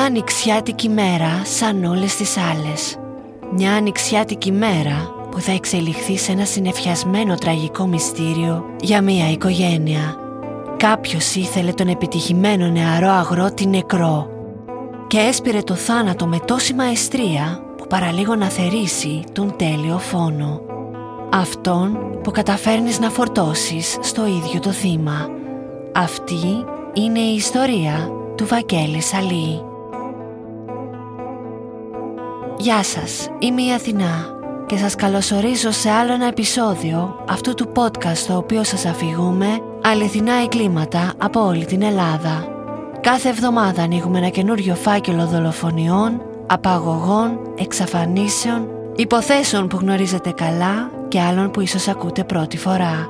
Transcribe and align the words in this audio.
Μια 0.00 0.08
ανοιξιάτικη 0.08 0.88
μέρα 0.88 1.42
σαν 1.44 1.84
όλες 1.84 2.16
τις 2.16 2.36
άλλες. 2.36 2.96
Μια 3.50 3.72
ανοιξιάτικη 3.72 4.52
μέρα 4.52 5.14
που 5.30 5.40
θα 5.40 5.52
εξελιχθεί 5.52 6.18
σε 6.18 6.32
ένα 6.32 6.44
συνεφιασμένο 6.44 7.34
τραγικό 7.34 7.86
μυστήριο 7.86 8.64
για 8.80 9.02
μια 9.02 9.30
οικογένεια. 9.30 10.16
Κάποιος 10.76 11.34
ήθελε 11.34 11.72
τον 11.72 11.88
επιτυχημένο 11.88 12.68
νεαρό 12.68 13.08
αγρότη 13.08 13.66
νεκρό 13.66 14.28
και 15.06 15.18
έσπηρε 15.18 15.60
το 15.60 15.74
θάνατο 15.74 16.26
με 16.26 16.38
τόση 16.44 16.74
μαεστρία 16.74 17.62
που 17.76 17.86
παραλίγο 17.86 18.34
να 18.34 18.48
θερήσει 18.48 19.24
τον 19.32 19.54
τέλειο 19.56 19.98
φόνο. 19.98 20.60
Αυτόν 21.32 22.18
που 22.22 22.30
καταφέρνεις 22.30 22.98
να 23.00 23.10
φορτώσεις 23.10 23.96
στο 24.00 24.26
ίδιο 24.26 24.60
το 24.60 24.70
θύμα. 24.70 25.28
Αυτή 25.94 26.64
είναι 26.92 27.20
η 27.20 27.34
ιστορία 27.34 28.10
του 28.36 28.46
Βαγγέλη 28.46 29.00
Σαλή. 29.00 29.69
Γεια 32.60 32.82
σας, 32.82 33.28
είμαι 33.38 33.62
η 33.62 33.72
Αθηνά 33.72 34.26
και 34.66 34.76
σας 34.76 34.94
καλωσορίζω 34.94 35.70
σε 35.70 35.90
άλλο 35.90 36.12
ένα 36.12 36.26
επεισόδιο 36.26 37.24
αυτού 37.28 37.54
του 37.54 37.72
podcast 37.74 38.14
στο 38.16 38.36
οποίο 38.36 38.64
σας 38.64 38.84
αφηγούμε 38.84 39.46
αληθινά 39.82 40.32
εγκλήματα 40.42 41.12
από 41.18 41.40
όλη 41.46 41.64
την 41.64 41.82
Ελλάδα. 41.82 42.46
Κάθε 43.00 43.28
εβδομάδα 43.28 43.82
ανοίγουμε 43.82 44.18
ένα 44.18 44.28
καινούριο 44.28 44.74
φάκελο 44.74 45.26
δολοφονιών, 45.26 46.22
απαγωγών, 46.46 47.38
εξαφανίσεων, 47.58 48.68
υποθέσεων 48.96 49.68
που 49.68 49.76
γνωρίζετε 49.76 50.30
καλά 50.30 50.90
και 51.08 51.20
άλλων 51.20 51.50
που 51.50 51.60
ίσως 51.60 51.88
ακούτε 51.88 52.24
πρώτη 52.24 52.56
φορά. 52.56 53.08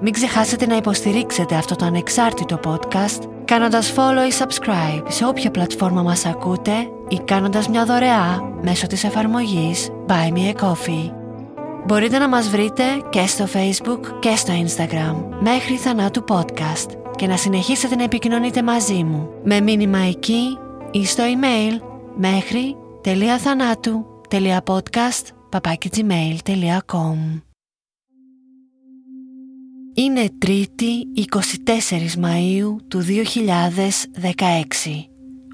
Μην 0.00 0.12
ξεχάσετε 0.12 0.66
να 0.66 0.76
υποστηρίξετε 0.76 1.54
αυτό 1.54 1.76
το 1.76 1.84
ανεξάρτητο 1.84 2.60
podcast 2.64 3.37
κάνοντας 3.48 3.92
follow 3.96 4.30
ή 4.30 4.34
subscribe 4.38 5.02
σε 5.08 5.26
όποια 5.26 5.50
πλατφόρμα 5.50 6.02
μας 6.02 6.26
ακούτε 6.26 6.72
ή 7.08 7.18
κάνοντας 7.24 7.68
μια 7.68 7.84
δωρεά 7.84 8.52
μέσω 8.62 8.86
της 8.86 9.04
εφαρμογής 9.04 9.88
Buy 10.06 10.32
Me 10.32 10.54
a 10.54 10.54
Coffee. 10.62 11.12
Μπορείτε 11.86 12.18
να 12.18 12.28
μας 12.28 12.48
βρείτε 12.48 12.82
και 13.10 13.26
στο 13.26 13.46
Facebook 13.54 14.00
και 14.20 14.36
στο 14.36 14.52
Instagram 14.52 15.14
μέχρι 15.40 15.74
θανάτου 15.74 16.24
podcast 16.28 16.90
και 17.16 17.26
να 17.26 17.36
συνεχίσετε 17.36 17.94
να 17.96 18.02
επικοινωνείτε 18.02 18.62
μαζί 18.62 19.02
μου 19.04 19.28
με 19.44 19.60
μήνυμα 19.60 19.98
εκεί 19.98 20.58
ή 20.90 21.06
στο 21.06 21.22
email 21.24 21.80
μέχρι 22.16 22.76
papakigmail.com 25.50 27.47
Είναι 29.98 30.28
Τρίτη 30.38 31.08
24 31.14 31.24
Μαΐου 32.22 32.76
του 32.88 33.04
2016. 33.04 33.04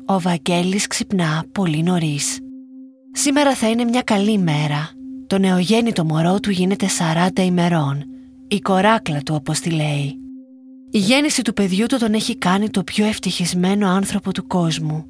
Ο 0.07 0.21
Βαγγέλης 0.21 0.87
ξυπνά 0.87 1.45
πολύ 1.53 1.83
νωρίς. 1.83 2.39
Σήμερα 3.13 3.55
θα 3.55 3.71
είναι 3.71 3.85
μια 3.85 4.03
καλή 4.03 4.39
μέρα. 4.39 4.91
Το 5.27 5.39
νεογέννητο 5.39 6.05
μωρό 6.05 6.41
του 6.41 6.51
γίνεται 6.51 6.87
40 7.35 7.41
ημερών. 7.41 8.05
Η 8.49 8.61
κοράκλα 8.61 9.23
του 9.23 9.35
όπως 9.35 9.61
τη 9.61 9.71
λέει. 9.71 10.19
Η 10.91 10.99
γέννηση 10.99 11.43
του 11.43 11.53
παιδιού 11.53 11.87
του 11.87 11.99
τον 11.99 12.15
έχει 12.15 12.37
κάνει 12.37 12.71
το 12.71 12.83
πιο 12.83 13.07
ευτυχισμένο 13.07 13.89
άνθρωπο 13.89 14.33
του 14.33 14.47
κόσμου. 14.47 15.07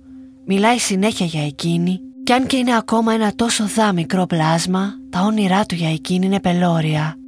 Μιλάει 0.46 0.78
συνέχεια 0.78 1.26
για 1.26 1.46
εκείνη 1.46 2.00
κι 2.24 2.32
αν 2.32 2.46
και 2.46 2.56
είναι 2.56 2.76
ακόμα 2.76 3.12
ένα 3.12 3.34
τόσο 3.34 3.66
δά 3.66 3.92
μικρό 3.92 4.26
πλάσμα, 4.26 4.94
τα 5.10 5.20
όνειρά 5.20 5.64
του 5.64 5.74
για 5.74 5.92
εκείνη 5.92 6.26
είναι 6.26 6.40
πελώρια. 6.40 7.18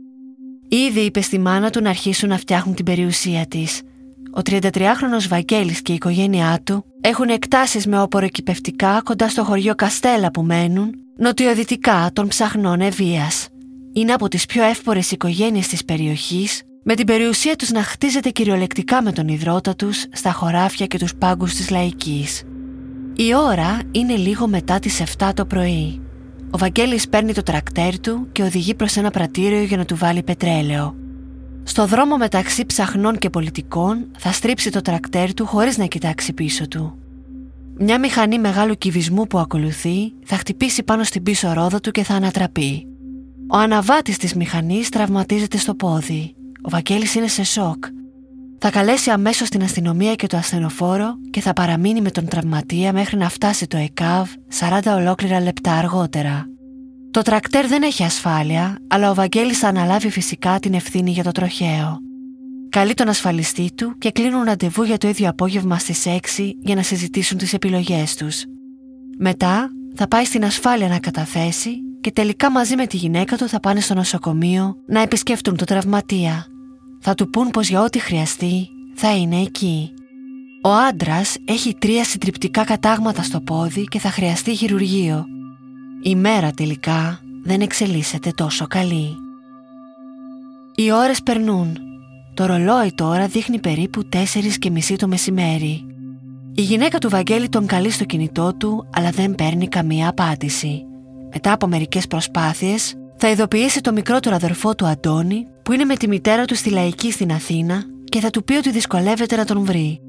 Ήδη 0.68 1.00
είπε 1.00 1.20
στη 1.20 1.38
μάνα 1.38 1.70
του 1.70 1.82
να 1.82 1.88
αρχίσουν 1.88 2.28
να 2.28 2.38
φτιάχνουν 2.38 2.74
την 2.74 2.84
περιουσία 2.84 3.46
της. 3.46 3.80
Ο 4.36 4.40
33χρονος 4.44 5.26
Βαγγέλης 5.28 5.82
και 5.82 5.92
η 5.92 5.94
οικογένειά 5.94 6.60
του 6.64 6.84
έχουν 7.00 7.28
εκτάσεις 7.28 7.86
με 7.86 8.00
όποροκυπευτικά 8.00 9.00
κοντά 9.04 9.28
στο 9.28 9.44
χωριό 9.44 9.74
Καστέλα 9.74 10.30
που 10.30 10.42
μένουν, 10.42 10.94
νοτιοδυτικά 11.16 12.10
των 12.12 12.28
ψαχνών 12.28 12.80
Ευβίας. 12.80 13.48
Είναι 13.92 14.12
από 14.12 14.28
τις 14.28 14.46
πιο 14.46 14.64
εύπορες 14.64 15.10
οικογένειες 15.10 15.66
της 15.66 15.84
περιοχής, 15.84 16.62
με 16.84 16.94
την 16.94 17.06
περιουσία 17.06 17.56
τους 17.56 17.70
να 17.70 17.82
χτίζεται 17.82 18.30
κυριολεκτικά 18.30 19.02
με 19.02 19.12
τον 19.12 19.28
υδρότα 19.28 19.76
τους 19.76 20.04
στα 20.12 20.32
χωράφια 20.32 20.86
και 20.86 20.98
τους 20.98 21.14
πάγκους 21.14 21.54
της 21.54 21.70
λαϊκής. 21.70 22.42
Η 23.16 23.34
ώρα 23.34 23.78
είναι 23.90 24.16
λίγο 24.16 24.46
μετά 24.46 24.78
τις 24.78 25.00
7 25.00 25.32
το 25.34 25.44
πρωί. 25.44 26.05
Ο 26.56 26.58
Βαγγέλης 26.58 27.08
παίρνει 27.08 27.32
το 27.32 27.42
τρακτέρ 27.42 28.00
του 28.00 28.28
και 28.32 28.42
οδηγεί 28.42 28.74
προς 28.74 28.96
ένα 28.96 29.10
πρατήριο 29.10 29.62
για 29.62 29.76
να 29.76 29.84
του 29.84 29.96
βάλει 29.96 30.22
πετρέλαιο. 30.22 30.94
Στο 31.62 31.86
δρόμο 31.86 32.16
μεταξύ 32.16 32.66
ψαχνών 32.66 33.18
και 33.18 33.30
πολιτικών 33.30 34.06
θα 34.18 34.32
στρίψει 34.32 34.70
το 34.70 34.80
τρακτέρ 34.80 35.34
του 35.34 35.46
χωρίς 35.46 35.78
να 35.78 35.84
κοιτάξει 35.84 36.32
πίσω 36.32 36.68
του. 36.68 36.98
Μια 37.78 37.98
μηχανή 37.98 38.38
μεγάλου 38.38 38.74
κυβισμού 38.74 39.26
που 39.26 39.38
ακολουθεί 39.38 40.12
θα 40.24 40.36
χτυπήσει 40.36 40.82
πάνω 40.82 41.04
στην 41.04 41.22
πίσω 41.22 41.52
ρόδα 41.52 41.80
του 41.80 41.90
και 41.90 42.02
θα 42.02 42.14
ανατραπεί. 42.14 42.86
Ο 43.52 43.56
αναβάτης 43.56 44.16
της 44.16 44.34
μηχανής 44.34 44.88
τραυματίζεται 44.88 45.56
στο 45.56 45.74
πόδι. 45.74 46.34
Ο 46.62 46.68
Βαγγέλης 46.68 47.14
είναι 47.14 47.28
σε 47.28 47.44
σοκ 47.44 47.84
θα 48.58 48.70
καλέσει 48.70 49.10
αμέσως 49.10 49.48
την 49.48 49.62
αστυνομία 49.62 50.14
και 50.14 50.26
το 50.26 50.36
ασθενοφόρο 50.36 51.18
και 51.30 51.40
θα 51.40 51.52
παραμείνει 51.52 52.00
με 52.00 52.10
τον 52.10 52.26
τραυματία 52.26 52.92
μέχρι 52.92 53.16
να 53.16 53.28
φτάσει 53.28 53.66
το 53.66 53.76
ΕΚΑΒ 53.76 54.30
40 54.58 54.80
ολόκληρα 54.96 55.40
λεπτά 55.40 55.72
αργότερα. 55.72 56.46
Το 57.10 57.22
τρακτέρ 57.22 57.66
δεν 57.66 57.82
έχει 57.82 58.04
ασφάλεια, 58.04 58.78
αλλά 58.88 59.10
ο 59.10 59.14
Βαγγέλης 59.14 59.58
θα 59.58 59.68
αναλάβει 59.68 60.10
φυσικά 60.10 60.58
την 60.58 60.74
ευθύνη 60.74 61.10
για 61.10 61.22
το 61.22 61.30
τροχαίο. 61.30 61.98
Καλεί 62.68 62.94
τον 62.94 63.08
ασφαλιστή 63.08 63.70
του 63.74 63.94
και 63.98 64.10
κλείνουν 64.10 64.44
ραντεβού 64.44 64.82
για 64.82 64.98
το 64.98 65.08
ίδιο 65.08 65.28
απόγευμα 65.28 65.78
στις 65.78 66.04
6 66.06 66.18
για 66.62 66.74
να 66.74 66.82
συζητήσουν 66.82 67.38
τις 67.38 67.52
επιλογές 67.52 68.14
τους. 68.14 68.44
Μετά 69.18 69.70
θα 69.94 70.08
πάει 70.08 70.24
στην 70.24 70.44
ασφάλεια 70.44 70.88
να 70.88 70.98
καταθέσει 70.98 71.70
και 72.00 72.12
τελικά 72.12 72.50
μαζί 72.50 72.76
με 72.76 72.86
τη 72.86 72.96
γυναίκα 72.96 73.36
του 73.36 73.48
θα 73.48 73.60
πάνε 73.60 73.80
στο 73.80 73.94
νοσοκομείο 73.94 74.76
να 74.86 75.00
επισκεφτούν 75.00 75.56
το 75.56 75.64
τραυματία. 75.64 76.46
Θα 77.08 77.14
του 77.14 77.30
πούν 77.30 77.50
πως 77.50 77.68
για 77.68 77.82
ό,τι 77.82 77.98
χρειαστεί 77.98 78.68
θα 78.94 79.16
είναι 79.16 79.40
εκεί. 79.40 79.92
Ο 80.62 80.68
άντρας 80.68 81.36
έχει 81.44 81.74
τρία 81.74 82.04
συντριπτικά 82.04 82.64
κατάγματα 82.64 83.22
στο 83.22 83.40
πόδι 83.40 83.84
και 83.84 83.98
θα 83.98 84.10
χρειαστεί 84.10 84.54
χειρουργείο. 84.54 85.24
Η 86.02 86.14
μέρα 86.14 86.50
τελικά 86.50 87.20
δεν 87.42 87.60
εξελίσσεται 87.60 88.30
τόσο 88.30 88.66
καλή. 88.66 89.16
Οι 90.74 90.92
ώρες 90.92 91.22
περνούν. 91.22 91.78
Το 92.34 92.46
ρολόι 92.46 92.92
τώρα 92.94 93.26
δείχνει 93.26 93.58
περίπου 93.58 94.08
4 94.12 94.16
και 94.58 94.70
μισή 94.70 94.96
το 94.96 95.08
μεσημέρι. 95.08 95.84
Η 96.54 96.62
γυναίκα 96.62 96.98
του 96.98 97.08
Βαγγέλη 97.08 97.48
τον 97.48 97.66
καλεί 97.66 97.90
στο 97.90 98.04
κινητό 98.04 98.54
του 98.54 98.88
αλλά 98.92 99.10
δεν 99.10 99.34
παίρνει 99.34 99.68
καμία 99.68 100.08
απάντηση. 100.08 100.84
Μετά 101.32 101.52
από 101.52 101.66
μερικές 101.66 102.06
προσπάθειες 102.06 102.94
θα 103.18 103.30
ειδοποιήσει 103.30 103.80
το 103.80 103.92
μικρότερο 103.92 104.34
αδερφό 104.34 104.74
του 104.74 104.86
Αντώνη 104.86 105.46
που 105.62 105.72
είναι 105.72 105.84
με 105.84 105.96
τη 105.96 106.08
μητέρα 106.08 106.44
του 106.44 106.54
στη 106.54 106.70
λαϊκή 106.70 107.12
στην 107.12 107.32
Αθήνα 107.32 107.82
και 108.04 108.20
θα 108.20 108.30
του 108.30 108.44
πει 108.44 108.54
ότι 108.54 108.70
δυσκολεύεται 108.70 109.36
να 109.36 109.44
τον 109.44 109.64
βρει. 109.64 110.00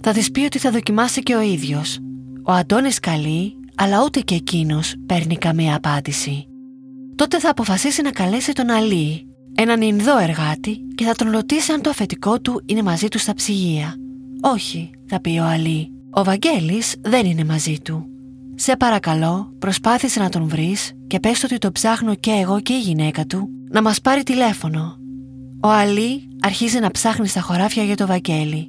Θα 0.00 0.12
της 0.12 0.30
πει 0.30 0.40
ότι 0.40 0.58
θα 0.58 0.70
δοκιμάσει 0.70 1.22
και 1.22 1.34
ο 1.34 1.40
ίδιος. 1.40 1.98
Ο 2.42 2.52
Αντώνης 2.52 3.00
καλεί, 3.00 3.54
αλλά 3.74 4.02
ούτε 4.04 4.20
και 4.20 4.34
εκείνος 4.34 4.94
παίρνει 5.06 5.36
καμία 5.36 5.76
απάντηση. 5.76 6.46
Τότε 7.14 7.38
θα 7.38 7.50
αποφασίσει 7.50 8.02
να 8.02 8.10
καλέσει 8.10 8.52
τον 8.52 8.70
Αλή, 8.70 9.26
έναν 9.54 9.80
Ινδό 9.80 10.18
εργάτη, 10.18 10.78
και 10.94 11.04
θα 11.04 11.14
τον 11.14 11.30
ρωτήσει 11.30 11.72
αν 11.72 11.82
το 11.82 11.90
αφεντικό 11.90 12.40
του 12.40 12.62
είναι 12.66 12.82
μαζί 12.82 13.08
του 13.08 13.18
στα 13.18 13.34
ψυγεία. 13.34 13.94
Όχι, 14.40 14.90
θα 15.06 15.20
πει 15.20 15.38
ο 15.38 15.44
Αλή. 15.44 15.88
Ο 16.10 16.24
Βαγγέλης 16.24 16.94
δεν 17.00 17.26
είναι 17.26 17.44
μαζί 17.44 17.78
του. 17.82 18.13
Σε 18.54 18.76
παρακαλώ, 18.76 19.52
προσπάθησε 19.58 20.20
να 20.20 20.28
τον 20.28 20.48
βρεις 20.48 20.92
και 21.06 21.20
πες 21.20 21.44
ότι 21.44 21.58
το 21.58 21.72
ψάχνω 21.72 22.14
και 22.14 22.30
εγώ 22.30 22.60
και 22.60 22.72
η 22.72 22.80
γυναίκα 22.80 23.24
του 23.26 23.48
να 23.70 23.82
μας 23.82 24.00
πάρει 24.00 24.22
τηλέφωνο. 24.22 24.96
Ο 25.62 25.68
Αλή 25.68 26.28
αρχίζει 26.40 26.78
να 26.78 26.90
ψάχνει 26.90 27.28
στα 27.28 27.40
χωράφια 27.40 27.82
για 27.82 27.96
το 27.96 28.06
Βαγγέλη. 28.06 28.68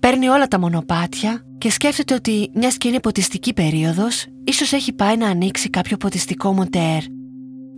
Παίρνει 0.00 0.28
όλα 0.28 0.48
τα 0.48 0.60
μονοπάτια 0.60 1.42
και 1.58 1.70
σκέφτεται 1.70 2.14
ότι 2.14 2.50
μια 2.54 2.68
και 2.78 2.88
είναι 2.88 3.00
ποτιστική 3.00 3.52
περίοδος, 3.52 4.26
ίσως 4.44 4.72
έχει 4.72 4.92
πάει 4.92 5.16
να 5.16 5.28
ανοίξει 5.28 5.70
κάποιο 5.70 5.96
ποτιστικό 5.96 6.52
μοτέρ. 6.52 7.02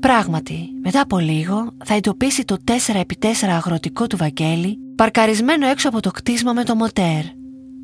Πράγματι, 0.01 0.69
μετά 0.83 1.01
από 1.01 1.19
λίγο 1.19 1.71
θα 1.85 1.95
εντοπίσει 1.95 2.45
το 2.45 2.57
4x4 2.65 3.47
αγροτικό 3.49 4.07
του 4.07 4.17
Βαγγέλη 4.17 4.79
παρκαρισμένο 4.97 5.67
έξω 5.67 5.89
από 5.89 6.01
το 6.01 6.11
κτίσμα 6.11 6.53
με 6.53 6.65
το 6.65 6.75
μοτέρ. 6.75 7.23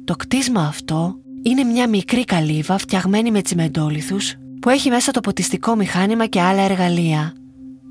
Το 0.04 0.14
κτίσμα 0.16 0.60
αυτό 0.60 1.18
είναι 1.46 1.64
μια 1.64 1.88
μικρή 1.88 2.24
καλύβα 2.24 2.78
φτιαγμένη 2.78 3.30
με 3.30 3.42
τσιμεντόλιθους 3.42 4.34
που 4.60 4.68
έχει 4.68 4.88
μέσα 4.88 5.12
το 5.12 5.20
ποτιστικό 5.20 5.76
μηχάνημα 5.76 6.26
και 6.26 6.40
άλλα 6.40 6.62
εργαλεία. 6.62 7.32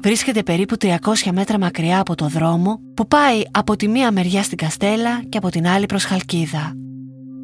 Βρίσκεται 0.02 0.44
περίπου 0.44 0.76
300 0.82 0.96
μέτρα 1.32 1.60
μακριά 1.60 2.00
από 2.00 2.16
το 2.16 2.28
δρόμο 2.28 2.80
που 2.94 3.08
πάει 3.08 3.42
από 3.52 3.76
τη 3.76 3.88
μία 3.88 4.12
μεριά 4.12 4.44
στην 4.44 4.58
Καστέλα 4.58 5.24
και 5.30 5.38
από 5.38 5.50
την 5.50 5.68
άλλη 5.68 5.86
προς 5.86 6.04
Χαλκίδα. 6.04 6.74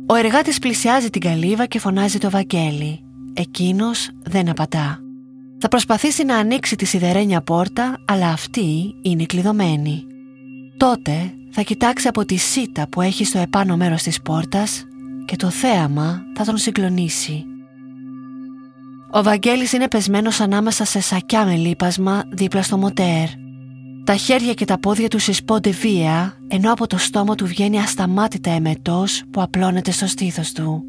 Ο 0.08 0.16
εργάτης 0.16 0.60
πλησιάζει 0.60 1.10
την 1.10 1.22
καλύβα 1.22 1.66
και 1.66 1.80
φωνάζει 1.80 2.18
το 2.18 2.30
Βαγγέλη. 2.30 3.00
Εκείνος 3.34 4.10
δεν 4.24 4.50
απατά. 4.50 5.00
Θα 5.60 5.68
προσπαθήσει 5.68 6.24
να 6.24 6.36
ανοίξει 6.36 6.76
τη 6.76 6.86
σιδερένια 6.86 7.42
πόρτα, 7.42 7.98
αλλά 8.08 8.28
αυτή 8.28 8.96
είναι 9.02 9.26
κλειδωμένη. 9.26 10.04
Τότε 10.78 11.34
θα 11.52 11.62
κοιτάξει 11.62 12.08
από 12.08 12.26
τη 12.26 12.38
σίτα 12.38 12.88
που 12.90 13.02
έχει 13.02 13.26
στο 13.26 13.40
επάνω 13.40 13.78
μέρος 13.78 14.04
της 14.04 14.22
πόρτας 14.22 14.84
και 15.30 15.36
το 15.36 15.50
θέαμα 15.50 16.24
θα 16.36 16.44
τον 16.44 16.58
συγκλονίσει. 16.58 17.46
Ο 19.12 19.24
Βαγγέλης 19.24 19.74
είναι 19.74 19.88
πεσμένος 19.88 20.40
ανάμεσα 20.40 20.86
σε 20.86 21.00
σακιά 21.00 21.46
με 21.46 21.56
λίπασμα 21.56 22.24
δίπλα 22.30 22.62
στο 22.62 22.78
μοτέρ. 22.78 23.28
Τα 24.04 24.16
χέρια 24.16 24.54
και 24.54 24.66
τα 24.66 24.80
πόδια 24.80 25.08
του 25.08 25.20
συσπώνται 25.20 25.70
βία, 25.70 26.38
ενώ 26.48 26.72
από 26.72 26.88
το 26.88 26.98
στόμα 26.98 27.36
του 27.36 27.46
βγαίνει 27.46 27.80
ασταμάτητα 27.80 28.52
εμετός 28.52 29.24
που 29.32 29.42
απλώνεται 29.42 29.92
στο 29.92 30.08
στήθος 30.08 30.52
του. 30.52 30.84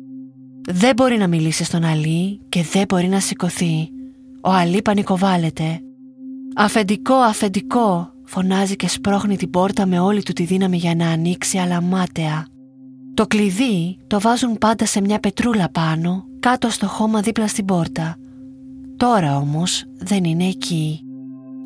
Δεν 0.69 0.95
μπορεί 0.97 1.17
να 1.17 1.27
μιλήσει 1.27 1.65
στον 1.65 1.85
Αλή 1.85 2.41
και 2.49 2.63
δεν 2.63 2.85
μπορεί 2.89 3.09
να 3.09 3.21
σηκωθεί. 3.21 3.89
Ο 4.43 4.51
Αλή 4.51 4.83
πανικοβάλλεται. 4.83 5.81
«Αφεντικό, 6.57 7.15
αφεντικό», 7.15 8.13
φωνάζει 8.25 8.77
και 8.77 8.89
σπρώχνει 8.89 9.37
την 9.37 9.51
πόρτα 9.51 9.87
με 9.87 9.99
όλη 9.99 10.23
του 10.23 10.33
τη 10.33 10.45
δύναμη 10.45 10.77
για 10.77 10.95
να 10.95 11.09
ανοίξει 11.09 11.59
αλλά 11.59 11.81
μάταια. 11.81 12.47
Το 13.15 13.27
κλειδί 13.27 13.97
το 14.07 14.21
βάζουν 14.21 14.59
πάντα 14.59 14.87
σε 14.87 15.01
μια 15.01 15.19
πετρούλα 15.19 15.69
πάνω, 15.73 16.25
κάτω 16.41 16.71
στο 16.71 16.87
χώμα 16.87 17.21
δίπλα 17.21 17.49
στην 17.49 17.65
πόρτα. 17.65 18.17
Τώρα 18.97 19.37
όμως 19.37 19.85
δεν 19.99 20.25
είναι 20.25 20.45
εκεί. 20.45 21.01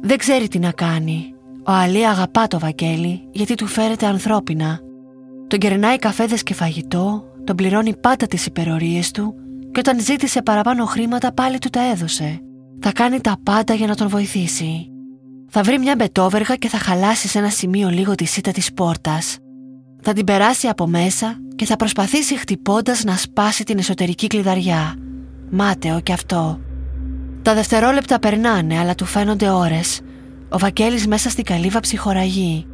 Δεν 0.00 0.18
ξέρει 0.18 0.48
τι 0.48 0.58
να 0.58 0.70
κάνει. 0.70 1.34
Ο 1.66 1.72
Αλή 1.72 2.06
αγαπά 2.06 2.46
το 2.46 2.58
Βαγγέλη 2.58 3.28
γιατί 3.30 3.54
του 3.54 3.66
φέρεται 3.66 4.06
ανθρώπινα. 4.06 4.80
Τον 5.46 5.58
κερνάει 5.58 5.98
καφέδες 5.98 6.42
και 6.42 6.54
φαγητό, 6.54 7.24
τον 7.44 7.56
πληρώνει 7.56 7.96
πάντα 7.96 8.26
τις 8.26 8.46
υπερορίες 8.46 9.10
του 9.10 9.34
και 9.72 9.80
όταν 9.80 10.00
ζήτησε 10.00 10.42
παραπάνω 10.42 10.84
χρήματα 10.84 11.32
πάλι 11.32 11.58
του 11.58 11.68
τα 11.68 11.90
έδωσε. 11.90 12.40
Θα 12.80 12.92
κάνει 12.92 13.20
τα 13.20 13.36
πάντα 13.42 13.74
για 13.74 13.86
να 13.86 13.94
τον 13.94 14.08
βοηθήσει. 14.08 14.88
Θα 15.48 15.62
βρει 15.62 15.78
μια 15.78 15.94
μπετόβεργα 15.96 16.56
και 16.56 16.68
θα 16.68 16.78
χαλάσει 16.78 17.28
σε 17.28 17.38
ένα 17.38 17.50
σημείο 17.50 17.88
λίγο 17.88 18.14
τη 18.14 18.24
σίτα 18.24 18.50
της 18.50 18.72
πόρτας. 18.72 19.38
Θα 20.06 20.12
την 20.12 20.24
περάσει 20.24 20.66
από 20.66 20.86
μέσα 20.86 21.40
και 21.56 21.64
θα 21.64 21.76
προσπαθήσει 21.76 22.38
χτυπώντας 22.38 23.04
να 23.04 23.16
σπάσει 23.16 23.64
την 23.64 23.78
εσωτερική 23.78 24.26
κλειδαριά. 24.26 24.94
Μάταιο 25.50 26.00
κι 26.00 26.12
αυτό. 26.12 26.60
Τα 27.42 27.54
δευτερόλεπτα 27.54 28.18
περνάνε 28.18 28.78
αλλά 28.78 28.94
του 28.94 29.04
φαίνονται 29.04 29.48
ώρες. 29.48 30.00
Ο 30.48 30.58
Βακέλης 30.58 31.06
μέσα 31.06 31.30
στην 31.30 31.44
καλύβα 31.44 31.80
ψυχοραγεί. 31.80 32.66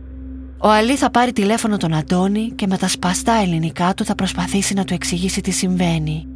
Ο 0.58 0.68
Αλή 0.68 0.96
θα 0.96 1.10
πάρει 1.10 1.32
τηλέφωνο 1.32 1.76
τον 1.76 1.94
Αντώνη 1.94 2.52
και 2.54 2.66
με 2.66 2.76
τα 2.76 2.88
σπαστά 2.88 3.32
ελληνικά 3.32 3.94
του 3.94 4.04
θα 4.04 4.14
προσπαθήσει 4.14 4.74
να 4.74 4.84
του 4.84 4.94
εξηγήσει 4.94 5.40
τι 5.40 5.50
συμβαίνει. 5.50 6.26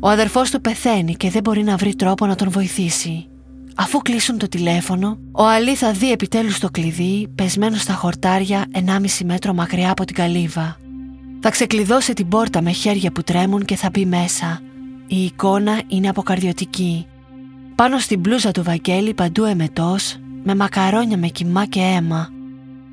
Ο 0.00 0.08
αδερφός 0.08 0.50
του 0.50 0.60
πεθαίνει 0.60 1.14
και 1.14 1.30
δεν 1.30 1.42
μπορεί 1.42 1.62
να 1.62 1.76
βρει 1.76 1.94
τρόπο 1.94 2.26
να 2.26 2.34
τον 2.34 2.50
βοηθήσει. 2.50 3.28
Αφού 3.76 3.98
κλείσουν 3.98 4.38
το 4.38 4.48
τηλέφωνο, 4.48 5.18
ο 5.32 5.46
Αλή 5.46 5.74
θα 5.74 5.92
δει 5.92 6.12
επιτέλους 6.12 6.58
το 6.58 6.70
κλειδί 6.70 7.28
πεσμένος 7.34 7.80
στα 7.80 7.92
χορτάρια 7.92 8.64
1,5 8.74 8.80
μέτρο 9.24 9.54
μακριά 9.54 9.90
από 9.90 10.04
την 10.04 10.14
καλύβα. 10.14 10.76
Θα 11.40 11.50
ξεκλειδώσει 11.50 12.12
την 12.12 12.28
πόρτα 12.28 12.62
με 12.62 12.70
χέρια 12.70 13.12
που 13.12 13.22
τρέμουν 13.22 13.64
και 13.64 13.76
θα 13.76 13.90
μπει 13.92 14.04
μέσα. 14.06 14.60
Η 15.06 15.24
εικόνα 15.24 15.82
είναι 15.88 16.08
αποκαρδιωτική. 16.08 17.06
Πάνω 17.74 17.98
στην 17.98 18.20
μπλούζα 18.20 18.50
του 18.50 18.62
Βαγγέλη 18.62 19.14
παντού 19.14 19.44
εμετός, 19.44 20.16
με 20.42 20.54
μακαρόνια 20.54 21.16
με 21.16 21.28
κοιμά 21.28 21.66
και 21.66 21.80
αίμα. 21.80 22.28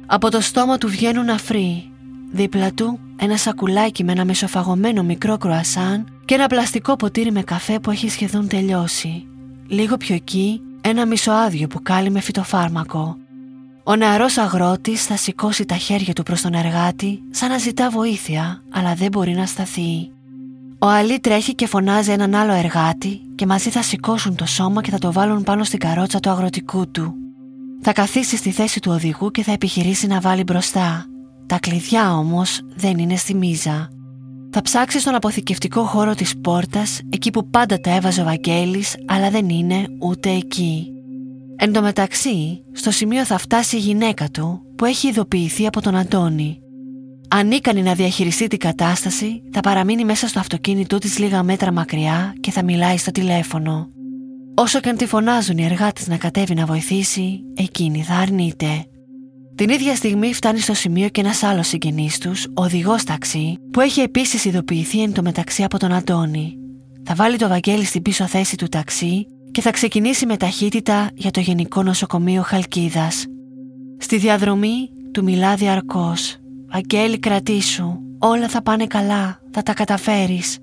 Από 0.05 0.31
το 0.31 0.41
στόμα 0.41 0.77
του 0.77 0.87
βγαίνουν 0.87 1.29
αφροί. 1.29 1.91
Δίπλα 2.31 2.71
του 2.71 2.99
ένα 3.19 3.37
σακουλάκι 3.37 4.03
με 4.03 4.11
ένα 4.11 4.25
μεσοφαγωμένο 4.25 5.03
μικρό 5.03 5.37
κρουασάν 5.37 6.07
και 6.25 6.33
ένα 6.33 6.47
πλαστικό 6.47 6.95
ποτήρι 6.95 7.31
με 7.31 7.41
καφέ 7.41 7.79
που 7.79 7.91
έχει 7.91 8.09
σχεδόν 8.09 8.47
τελειώσει. 8.47 9.25
Λίγο 9.67 9.97
πιο 9.97 10.15
εκεί 10.15 10.61
ένα 10.87 11.05
μισοάδιο 11.05 11.67
μπουκάλι 11.69 12.09
με 12.09 12.19
φυτοφάρμακο. 12.19 13.17
Ο 13.83 13.95
νεαρός 13.95 14.37
αγρότης 14.37 15.05
θα 15.05 15.17
σηκώσει 15.17 15.65
τα 15.65 15.75
χέρια 15.75 16.13
του 16.13 16.23
προς 16.23 16.41
τον 16.41 16.53
εργάτη 16.53 17.21
σαν 17.29 17.49
να 17.49 17.57
ζητά 17.57 17.89
βοήθεια, 17.89 18.63
αλλά 18.69 18.93
δεν 18.93 19.07
μπορεί 19.11 19.31
να 19.31 19.45
σταθεί. 19.45 20.11
Ο 20.79 20.87
Αλή 20.87 21.19
τρέχει 21.19 21.55
και 21.55 21.67
φωνάζει 21.67 22.11
έναν 22.11 22.35
άλλο 22.35 22.53
εργάτη 22.53 23.21
και 23.35 23.45
μαζί 23.45 23.69
θα 23.69 23.81
σηκώσουν 23.81 24.35
το 24.35 24.45
σώμα 24.45 24.81
και 24.81 24.91
θα 24.91 24.97
το 24.97 25.11
βάλουν 25.11 25.43
πάνω 25.43 25.63
στην 25.63 25.79
καρότσα 25.79 26.19
του 26.19 26.29
αγροτικού 26.29 26.91
του. 26.91 27.13
Θα 27.81 27.93
καθίσει 27.93 28.37
στη 28.37 28.51
θέση 28.51 28.79
του 28.79 28.91
οδηγού 28.91 29.31
και 29.31 29.43
θα 29.43 29.51
επιχειρήσει 29.51 30.07
να 30.07 30.19
βάλει 30.19 30.43
μπροστά. 30.43 31.05
Τα 31.45 31.59
κλειδιά 31.59 32.13
όμως 32.17 32.61
δεν 32.75 32.97
είναι 32.97 33.15
στη 33.15 33.33
μίζα. 33.33 33.89
Θα 34.51 34.61
ψάξεις 34.61 35.01
στον 35.01 35.15
αποθηκευτικό 35.15 35.83
χώρο 35.83 36.15
της 36.15 36.37
πόρτας, 36.37 36.99
εκεί 37.09 37.31
που 37.31 37.49
πάντα 37.49 37.79
τα 37.79 37.95
έβαζε 37.95 38.21
ο 38.21 38.23
Βαγγέλης, 38.23 38.95
αλλά 39.05 39.29
δεν 39.29 39.49
είναι 39.49 39.87
ούτε 39.99 40.29
εκεί. 40.29 40.87
Εν 41.55 41.73
τω 41.73 41.81
μεταξύ, 41.81 42.63
στο 42.71 42.91
σημείο 42.91 43.25
θα 43.25 43.37
φτάσει 43.37 43.75
η 43.75 43.79
γυναίκα 43.79 44.29
του, 44.29 44.61
που 44.75 44.85
έχει 44.85 45.07
ειδοποιηθεί 45.07 45.67
από 45.67 45.81
τον 45.81 45.95
Αντώνη. 45.95 46.59
Ανίκανη 47.29 47.81
να 47.81 47.93
διαχειριστεί 47.93 48.47
την 48.47 48.59
κατάσταση, 48.59 49.41
θα 49.51 49.59
παραμείνει 49.59 50.05
μέσα 50.05 50.27
στο 50.27 50.39
αυτοκίνητό 50.39 50.97
της 50.97 51.19
λίγα 51.19 51.43
μέτρα 51.43 51.71
μακριά 51.71 52.33
και 52.39 52.51
θα 52.51 52.63
μιλάει 52.63 52.97
στο 52.97 53.11
τηλέφωνο. 53.11 53.89
Όσο 54.55 54.79
και 54.79 54.89
αν 54.89 54.97
τη 54.97 55.05
φωνάζουν 55.05 55.57
οι 55.57 55.65
εργάτες 55.65 56.07
να 56.07 56.17
κατέβει 56.17 56.53
να 56.53 56.65
βοηθήσει, 56.65 57.39
εκείνη 57.55 58.03
θα 58.03 58.13
αρνείται. 58.13 58.85
Την 59.57 59.69
ίδια 59.69 59.95
στιγμή 59.95 60.33
φτάνει 60.33 60.59
στο 60.59 60.73
σημείο 60.73 61.09
και 61.09 61.21
ένας 61.21 61.43
άλλος 61.43 61.67
συγγενής 61.67 62.17
τους, 62.17 62.47
οδηγός 62.53 63.03
ταξί, 63.03 63.57
που 63.71 63.81
έχει 63.81 64.01
επίσης 64.01 64.45
ειδοποιηθεί 64.45 65.01
εν 65.01 65.13
τω 65.13 65.21
μεταξύ 65.21 65.63
από 65.63 65.79
τον 65.79 65.91
Αντώνη. 65.91 66.57
Θα 67.03 67.15
βάλει 67.15 67.37
το 67.37 67.47
Βαγγέλη 67.47 67.83
στην 67.83 68.01
πίσω 68.01 68.25
θέση 68.25 68.55
του 68.55 68.67
ταξί 68.67 69.27
και 69.51 69.61
θα 69.61 69.71
ξεκινήσει 69.71 70.25
με 70.25 70.37
ταχύτητα 70.37 71.09
για 71.13 71.31
το 71.31 71.39
Γενικό 71.39 71.83
Νοσοκομείο 71.83 72.41
Χαλκίδας. 72.41 73.25
Στη 73.97 74.17
διαδρομή 74.17 74.89
του 75.11 75.23
μιλά 75.23 75.55
διαρκώς. 75.55 76.37
Βαγγέλη, 76.71 77.19
κρατήσου. 77.19 77.99
Όλα 78.19 78.47
θα 78.47 78.61
πάνε 78.61 78.85
καλά. 78.85 79.39
Θα 79.51 79.63
τα 79.63 79.73
καταφέρεις. 79.73 80.57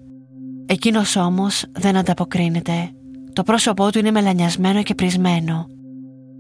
Εκείνος 0.66 1.16
όμως 1.16 1.64
δεν 1.72 1.96
ανταποκρίνεται. 1.96 2.90
Το 3.32 3.42
πρόσωπό 3.42 3.90
του 3.90 3.98
είναι 3.98 4.10
μελανιασμένο 4.10 4.82
και 4.82 4.94
πρισμένο. 4.94 5.66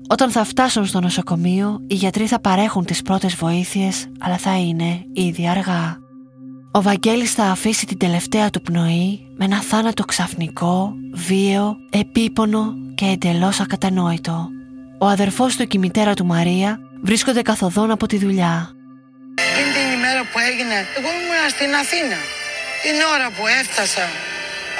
Όταν 0.08 0.30
θα 0.30 0.44
φτάσουν 0.44 0.86
στο 0.86 1.00
νοσοκομείο, 1.00 1.84
οι 1.86 1.94
γιατροί 1.94 2.26
θα 2.26 2.40
παρέχουν 2.40 2.84
τις 2.84 3.02
πρώτες 3.02 3.34
βοήθειες, 3.34 4.06
αλλά 4.20 4.36
θα 4.36 4.58
είναι 4.58 5.04
ήδη 5.12 5.48
αργά. 5.48 5.98
Ο 6.72 6.82
Βαγγέλης 6.82 7.32
θα 7.32 7.44
αφήσει 7.44 7.86
την 7.86 7.98
τελευταία 7.98 8.50
του 8.50 8.62
πνοή 8.62 9.26
με 9.36 9.44
ένα 9.44 9.62
θάνατο 9.62 10.04
ξαφνικό, 10.04 10.92
βίαιο, 11.12 11.76
επίπονο 11.90 12.74
και 12.94 13.04
εντελώς 13.04 13.60
ακατανόητο. 13.60 14.48
Ο 14.98 15.06
αδερφός 15.06 15.56
του 15.56 15.66
και 15.66 15.76
η 15.76 15.80
μητέρα 15.80 16.14
του 16.14 16.26
Μαρία 16.26 16.78
βρίσκονται 17.02 17.42
καθοδόν 17.42 17.90
από 17.90 18.06
τη 18.06 18.18
δουλειά. 18.18 18.70
Είναι 19.58 19.72
την 19.78 19.98
ημέρα 19.98 20.22
που 20.30 20.38
έγινε, 20.50 20.76
εγώ 20.98 21.08
ήμουν 21.18 21.50
στην 21.56 21.74
Αθήνα. 21.82 22.18
Την 22.84 22.96
ώρα 23.14 23.28
που 23.36 23.44
έφτασα 23.60 24.06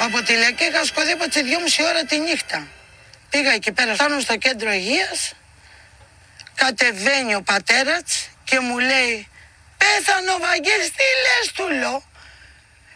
από 0.05 0.17
τη 0.25 0.33
Λεκή 0.33 0.65
είχα 0.69 0.83
σκοδίπατσι 0.83 1.43
δυόμιση 1.43 1.81
ώρα 1.89 2.01
τη 2.09 2.15
νύχτα. 2.19 2.59
Πήγα 3.29 3.51
εκεί 3.51 3.71
πέρα, 3.71 3.93
φτάνω 3.93 4.19
στο 4.19 4.37
κέντρο 4.37 4.71
υγείας, 4.71 5.33
κατεβαίνει 6.55 7.35
ο 7.35 7.41
πατέρας 7.41 8.29
και 8.43 8.59
μου 8.59 8.77
λέει 8.79 9.27
«Πέθανε 9.77 10.31
ο 10.31 10.39
Βαγγέλης, 10.47 10.89
τι 10.97 11.07
λες» 11.23 11.51
του 11.55 11.67
λέω. 11.79 12.03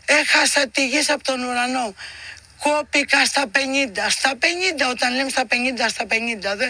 Έχασα 0.05 0.67
τη 0.67 0.87
γη 0.87 1.11
από 1.11 1.23
τον 1.23 1.43
ουρανό. 1.43 1.93
Κόπηκα 2.63 3.25
στα 3.25 3.43
50. 3.47 4.09
Στα 4.09 4.31
50, 4.37 4.89
όταν 4.89 5.15
λέμε 5.15 5.29
στα 5.29 5.45
50, 5.45 5.89
στα 5.89 6.05
50. 6.05 6.55
Δε, 6.57 6.67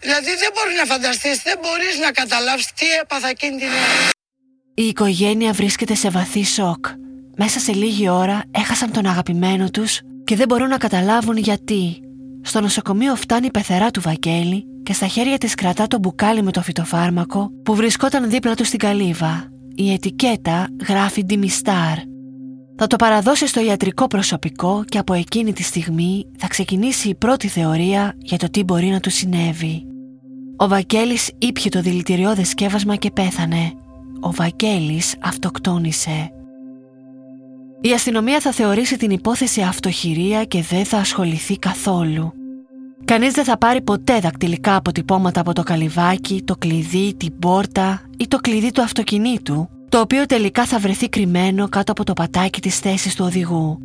δηλαδή 0.00 0.36
δεν 0.42 0.50
μπορεί 0.54 0.74
να 0.74 0.84
φανταστείς, 0.84 1.42
δεν 1.42 1.58
μπορείς 1.62 1.98
να 1.98 2.10
καταλάβεις 2.10 2.66
τι 2.72 2.86
έπαθα 3.02 3.28
εκείνη 3.28 3.58
την 3.58 3.68
ώρα. 3.68 4.08
Η 4.74 4.86
οικογένεια 4.86 5.52
βρίσκεται 5.52 5.94
σε 5.94 6.10
βαθύ 6.10 6.44
σοκ. 6.44 6.86
Μέσα 7.36 7.58
σε 7.58 7.72
λίγη 7.72 8.08
ώρα 8.08 8.42
έχασαν 8.50 8.92
τον 8.92 9.06
αγαπημένο 9.06 9.70
τους 9.70 10.00
και 10.24 10.36
δεν 10.36 10.48
μπορούν 10.48 10.68
να 10.68 10.78
καταλάβουν 10.78 11.36
γιατί. 11.36 12.07
Στο 12.48 12.60
νοσοκομείο 12.60 13.14
φτάνει 13.16 13.46
η 13.46 13.50
πεθερά 13.50 13.90
του 13.90 14.00
Βαγγέλη 14.00 14.64
και 14.82 14.92
στα 14.92 15.06
χέρια 15.06 15.38
της 15.38 15.54
κρατά 15.54 15.86
το 15.86 15.98
μπουκάλι 15.98 16.42
με 16.42 16.50
το 16.50 16.62
φυτοφάρμακο 16.62 17.50
που 17.62 17.74
βρισκόταν 17.74 18.30
δίπλα 18.30 18.54
του 18.54 18.64
στην 18.64 18.78
καλύβα. 18.78 19.44
Η 19.74 19.92
ετικέτα 19.92 20.66
γράφει 20.88 21.24
Dimistar. 21.28 21.96
Θα 22.76 22.86
το 22.86 22.96
παραδώσει 22.96 23.46
στο 23.46 23.64
ιατρικό 23.64 24.06
προσωπικό 24.06 24.84
και 24.88 24.98
από 24.98 25.14
εκείνη 25.14 25.52
τη 25.52 25.62
στιγμή 25.62 26.26
θα 26.38 26.46
ξεκινήσει 26.46 27.08
η 27.08 27.14
πρώτη 27.14 27.48
θεωρία 27.48 28.14
για 28.18 28.38
το 28.38 28.50
τι 28.50 28.64
μπορεί 28.64 28.86
να 28.86 29.00
του 29.00 29.10
συνέβη. 29.10 29.86
Ο 30.56 30.68
Βαγγέλης 30.68 31.30
ήπιε 31.38 31.70
το 31.70 31.80
δηλητηριώδες 31.80 32.48
σκεύασμα 32.48 32.96
και 32.96 33.10
πέθανε. 33.10 33.72
Ο 34.20 34.32
Βαγγέλης 34.32 35.14
αυτοκτόνησε. 35.20 36.32
Η 37.80 37.92
αστυνομία 37.92 38.40
θα 38.40 38.52
θεωρήσει 38.52 38.96
την 38.96 39.10
υπόθεση 39.10 39.60
αυτοχειρία 39.60 40.44
και 40.44 40.62
δεν 40.62 40.84
θα 40.84 40.98
ασχοληθεί 40.98 41.58
καθόλου. 41.58 42.37
Κανείς 43.08 43.32
δεν 43.32 43.44
θα 43.44 43.58
πάρει 43.58 43.82
ποτέ 43.82 44.18
δακτυλικά 44.18 44.76
αποτυπώματα 44.76 45.40
από 45.40 45.52
το 45.52 45.62
καλυβάκι, 45.62 46.42
το 46.44 46.56
κλειδί, 46.56 47.14
την 47.16 47.38
πόρτα 47.38 48.02
ή 48.18 48.28
το 48.28 48.36
κλειδί 48.36 48.70
του 48.70 48.82
αυτοκινήτου, 48.82 49.68
το 49.88 50.00
οποίο 50.00 50.26
τελικά 50.26 50.66
θα 50.66 50.78
βρεθεί 50.78 51.08
κρυμμένο 51.08 51.68
κάτω 51.68 51.92
από 51.92 52.04
το 52.04 52.12
πατάκι 52.12 52.60
της 52.60 52.78
θέσης 52.78 53.14
του 53.14 53.24
οδηγού. 53.24 53.78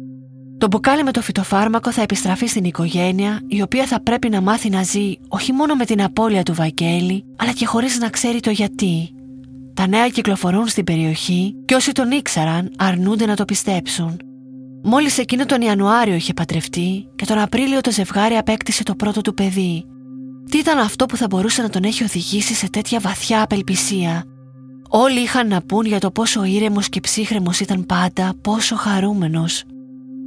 Το 0.58 0.68
μπουκάλι 0.68 1.04
με 1.04 1.12
το 1.12 1.22
φυτοφάρμακο 1.22 1.92
θα 1.92 2.02
επιστραφεί 2.02 2.46
στην 2.46 2.64
οικογένεια, 2.64 3.40
η 3.48 3.62
οποία 3.62 3.86
θα 3.86 4.02
πρέπει 4.02 4.30
να 4.30 4.42
μάθει 4.42 4.70
να 4.70 4.84
ζει 4.84 5.14
όχι 5.28 5.52
μόνο 5.52 5.76
με 5.76 5.86
την 5.86 6.04
απώλεια 6.04 6.44
του 6.44 6.54
Βαγγέλη, 6.54 7.26
αλλά 7.36 7.52
και 7.52 7.66
χωρίς 7.66 8.00
να 8.00 8.10
ξέρει 8.10 8.40
το 8.40 8.50
γιατί. 8.50 9.10
Τα 9.74 9.88
νέα 9.88 10.10
κυκλοφορούν 10.10 10.68
στην 10.68 10.84
περιοχή 10.84 11.56
και 11.66 11.76
όσοι 11.76 11.92
τον 11.92 12.12
ήξεραν 12.12 12.72
αρνούνται 12.78 13.26
να 13.26 13.36
το 13.36 13.46
πιστέψουν. 13.46 14.18
Μόλις 14.84 15.18
εκείνο 15.18 15.46
τον 15.46 15.62
Ιανουάριο 15.62 16.16
είχε 16.16 16.34
παντρευτεί 16.34 17.08
και 17.16 17.26
τον 17.26 17.40
Απρίλιο 17.40 17.82
το 17.82 17.92
ζευγάρι 17.92 18.36
απέκτησε 18.36 18.84
το 18.84 18.96
πρώτο 18.96 19.22
του 19.22 19.34
παιδί. 19.34 19.86
Τι 20.50 20.58
ήταν 20.58 20.78
αυτό 20.78 21.06
που 21.06 21.18
θα 21.18 21.28
μπορούσε 21.28 21.62
να 21.62 21.70
τον 21.70 21.84
έχει 21.84 22.04
οδηγήσει 22.04 22.54
σε 22.54 22.70
τέτοια 22.70 23.00
βαθιά 23.00 23.42
απελπισία; 23.42 24.24
Όλοι 24.90 25.20
είχαν 25.20 25.48
να 25.48 25.62
πούν 25.62 25.86
για 25.86 26.00
το 26.00 26.12
πόσο 26.12 26.44
ήρεμος 26.44 26.90
και 26.90 27.00
ψύχρεμος 27.00 27.60
ήταν 27.60 27.86
πάντα, 27.86 28.34
πόσο 28.42 28.76
χαρούμενος. 28.76 29.64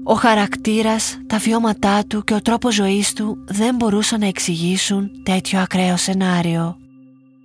Ο 0.05 0.15
χαρακτήρας, 0.15 1.19
τα 1.27 1.39
βιώματά 1.39 2.05
του 2.09 2.25
και 2.25 2.35
ο 2.35 2.43
τρόπος 2.43 2.75
ζωής 2.75 3.13
του 3.13 3.45
δεν 3.49 3.75
μπορούσαν 3.75 4.21
να 4.21 4.27
εξηγήσουν 4.27 5.11
τέτοιο 5.23 5.59
ακραίο 5.59 5.97
σενάριο. 5.97 6.79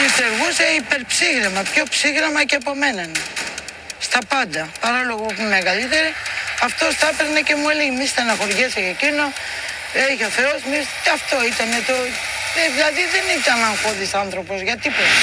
Λειτουργούσε 0.01 0.63
υπερψύγρεμα, 0.79 1.61
πιο 1.73 1.83
ψύγρεμα 1.89 2.43
και 2.43 2.55
από 2.55 2.75
μένα. 2.75 3.03
Στα 3.99 4.19
πάντα. 4.29 4.69
Παρόλο 4.81 5.15
που 5.15 5.27
είμαι 5.37 5.49
μεγαλύτερη, 5.49 6.09
αυτός 6.67 6.91
τα 6.99 7.07
έπαιρνε 7.11 7.41
και 7.47 7.55
μου 7.59 7.69
έλεγε: 7.69 7.91
Μη 7.99 8.05
στεναχωριέσαι 8.13 8.79
για 8.85 8.93
εκείνο. 8.97 9.23
Έχει 10.09 10.23
ο 10.29 10.31
Θεός, 10.37 10.59
μη. 10.69 10.79
Αυτό 11.17 11.35
ήταν 11.51 11.69
το. 11.89 11.95
Ε, 12.59 12.63
δηλαδή 12.75 13.01
δεν 13.15 13.25
ήταν 13.39 13.57
αγχώδης 13.69 14.13
άνθρωπος 14.23 14.57
για 14.67 14.77
τίποτα. 14.83 15.13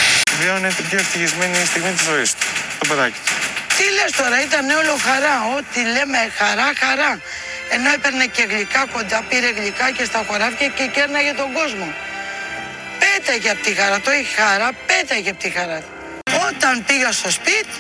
Βιώνει 0.41 0.73
την 0.79 0.85
πιο 0.89 0.99
ευτυχισμένη 1.05 1.57
στιγμή 1.73 1.91
της 1.97 2.05
ζωής 2.11 2.31
του. 2.35 2.47
Το 2.79 2.85
παιδάκι 2.89 3.21
του. 3.27 3.33
Τι 3.77 3.85
λες 3.97 4.13
τώρα, 4.21 4.37
ήταν 4.49 4.65
όλο 4.81 4.95
χαρά. 5.07 5.35
Ό,τι 5.57 5.81
λέμε 5.95 6.21
χαρά, 6.39 6.69
χαρά. 6.83 7.21
Ενώ 7.75 7.89
έπαιρνε 7.97 8.27
και 8.27 8.45
γλυκά 8.51 8.83
κοντά, 8.93 9.19
πήρε 9.29 9.51
γλυκά 9.59 9.91
και 9.97 10.05
στα 10.05 10.21
χωράφια 10.29 10.69
και 10.77 10.87
κέρναγε 10.95 11.33
τον 11.33 11.53
κόσμο. 11.53 11.89
Πέταγε 13.03 13.51
από 13.51 13.63
τη 13.63 13.73
χαρά, 13.75 14.01
το 14.01 14.13
είχε 14.13 14.35
χαρά, 14.43 14.69
πέταγε 14.87 15.31
από 15.31 15.41
τη 15.45 15.51
χαρά. 15.51 15.83
Όταν 16.47 16.85
πήγα 16.87 17.13
στο 17.13 17.31
σπίτι, 17.31 17.77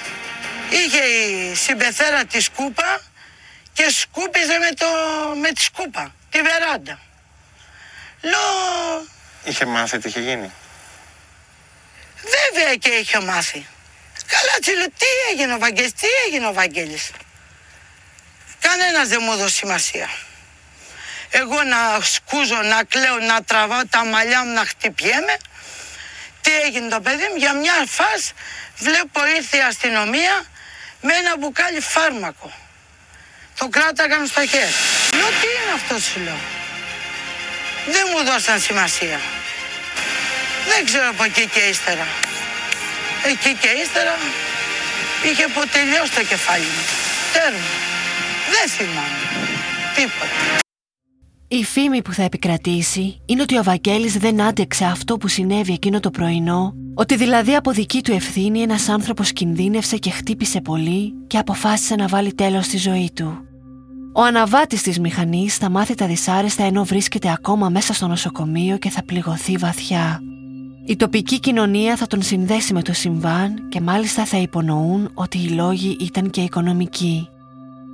είχε 0.70 1.02
η 1.02 1.54
συμπεθέρα 1.54 2.24
της 2.24 2.44
σκούπα 2.44 3.00
και 3.78 3.90
σκούπιζε 3.90 4.58
με, 4.58 4.70
το, 4.74 4.86
με 5.40 5.50
τη 5.52 5.62
σκούπα, 5.62 6.14
τη 6.30 6.42
βεράντα. 6.42 6.98
Λέω, 8.20 9.06
Είχε 9.44 9.64
μάθει 9.66 9.98
τι 9.98 10.08
είχε 10.08 10.20
γίνει. 10.20 10.52
βέβαια 12.22 12.74
και 12.74 12.88
είχε 12.88 13.20
μάθει. 13.20 13.66
Καλά 14.26 14.58
τσιλο, 14.60 14.84
τι 14.84 15.06
έγινε 15.32 15.54
ο 15.54 15.58
Βαγγέλης, 15.58 15.92
τι 15.92 16.06
έγινε 16.26 16.46
ο 16.46 16.52
Βαγγέλης. 16.52 17.10
Κανένας 18.60 19.08
δεν 19.08 19.18
μου 19.22 19.32
έδωσε 19.32 19.54
σημασία. 19.54 20.08
Εγώ 21.30 21.62
να 21.62 22.00
σκούζω, 22.00 22.62
να 22.62 22.84
κλαίω, 22.84 23.18
να 23.18 23.42
τραβάω 23.42 23.86
τα 23.90 24.04
μαλλιά 24.04 24.44
μου, 24.44 24.52
να 24.52 24.64
χτυπιέμαι. 24.64 25.36
Τι 26.40 26.54
έγινε 26.60 26.88
το 26.88 27.00
παιδί 27.00 27.26
μου, 27.30 27.36
για 27.36 27.52
μια 27.52 27.84
φάση 27.86 28.32
βλέπω 28.78 29.26
ήρθε 29.26 29.56
η 29.56 29.60
αστυνομία 29.60 30.44
με 31.00 31.14
ένα 31.14 31.36
μπουκάλι 31.38 31.80
φάρμακο. 31.80 32.52
Το 33.58 33.68
κράταγαν 33.68 34.26
στο 34.26 34.40
χέρι. 34.52 34.74
Λέω 35.18 35.30
τι 35.40 35.46
είναι 35.56 35.72
αυτό 35.80 35.94
σου 36.06 36.20
λέω. 36.26 36.40
Δεν 37.94 38.04
μου 38.10 38.20
δώσαν 38.28 38.60
σημασία. 38.60 39.18
Δεν 40.70 40.80
ξέρω 40.84 41.08
από 41.14 41.24
εκεί 41.24 41.44
και 41.54 41.62
ύστερα. 41.72 42.06
Εκεί 43.30 43.52
και 43.60 43.70
ύστερα 43.82 44.14
είχε 45.26 45.42
αποτελειώσει 45.42 46.12
το 46.18 46.24
κεφάλι 46.30 46.68
μου. 46.74 46.84
Τέρμα. 47.32 47.70
Δεν 48.54 48.66
θυμάμαι. 48.76 49.18
Τίποτα. 49.94 50.56
Η 51.48 51.64
φήμη 51.64 52.02
που 52.02 52.12
θα 52.12 52.22
επικρατήσει 52.22 53.20
είναι 53.26 53.42
ότι 53.42 53.58
ο 53.58 53.62
Βαγγέλης 53.62 54.16
δεν 54.16 54.42
άντεξε 54.42 54.84
αυτό 54.84 55.16
που 55.16 55.28
συνέβη 55.28 55.72
εκείνο 55.72 56.00
το 56.00 56.10
πρωινό, 56.10 56.74
ότι 56.94 57.16
δηλαδή 57.16 57.54
από 57.54 57.70
δική 57.70 58.02
του 58.02 58.12
ευθύνη 58.12 58.60
ένας 58.60 58.88
άνθρωπος 58.88 59.32
κινδύνευσε 59.32 59.96
και 59.96 60.10
χτύπησε 60.10 60.60
πολύ 60.60 61.14
και 61.26 61.38
αποφάσισε 61.38 61.94
να 61.94 62.06
βάλει 62.06 62.34
τέλος 62.34 62.64
στη 62.64 62.76
ζωή 62.76 63.10
του. 63.14 63.47
Ο 64.12 64.22
αναβάτης 64.22 64.82
της 64.82 64.98
μηχανής 64.98 65.56
θα 65.56 65.70
μάθει 65.70 65.94
τα 65.94 66.06
δυσάρεστα 66.06 66.64
ενώ 66.64 66.84
βρίσκεται 66.84 67.32
ακόμα 67.32 67.68
μέσα 67.68 67.92
στο 67.92 68.06
νοσοκομείο 68.06 68.78
και 68.78 68.90
θα 68.90 69.04
πληγωθεί 69.04 69.56
βαθιά. 69.56 70.20
Η 70.86 70.96
τοπική 70.96 71.40
κοινωνία 71.40 71.96
θα 71.96 72.06
τον 72.06 72.22
συνδέσει 72.22 72.72
με 72.72 72.82
το 72.82 72.92
συμβάν 72.92 73.68
και 73.68 73.80
μάλιστα 73.80 74.24
θα 74.24 74.36
υπονοούν 74.36 75.10
ότι 75.14 75.38
οι 75.38 75.48
λόγοι 75.48 75.96
ήταν 76.00 76.30
και 76.30 76.40
οικονομικοί. 76.40 77.28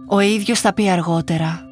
Ο 0.09 0.21
ίδιος 0.21 0.61
θα 0.61 0.73
πει 0.73 0.90
αργότερα 0.90 1.64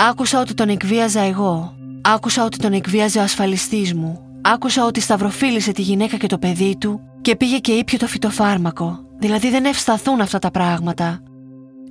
Άκουσα 0.00 0.40
ότι 0.40 0.54
τον 0.54 0.68
εκβίαζα 0.68 1.20
εγώ. 1.20 1.74
Άκουσα 2.02 2.44
ότι 2.44 2.58
τον 2.58 2.72
εκβίαζε 2.72 3.18
ο 3.18 3.22
ασφαλιστής 3.22 3.94
μου. 3.94 4.20
Άκουσα 4.42 4.84
ότι 4.84 5.00
σταυροφίλησε 5.00 5.72
τη 5.72 5.82
γυναίκα 5.82 6.16
και 6.16 6.26
το 6.26 6.38
παιδί 6.38 6.76
του 6.76 7.00
και 7.20 7.36
πήγε 7.36 7.58
και 7.58 7.72
ήπιο 7.72 7.98
το 7.98 8.06
φυτοφάρμακο. 8.06 8.98
Δηλαδή 9.18 9.50
δεν 9.50 9.64
ευσταθούν 9.64 10.20
αυτά 10.20 10.38
τα 10.38 10.50
πράγματα. 10.50 11.20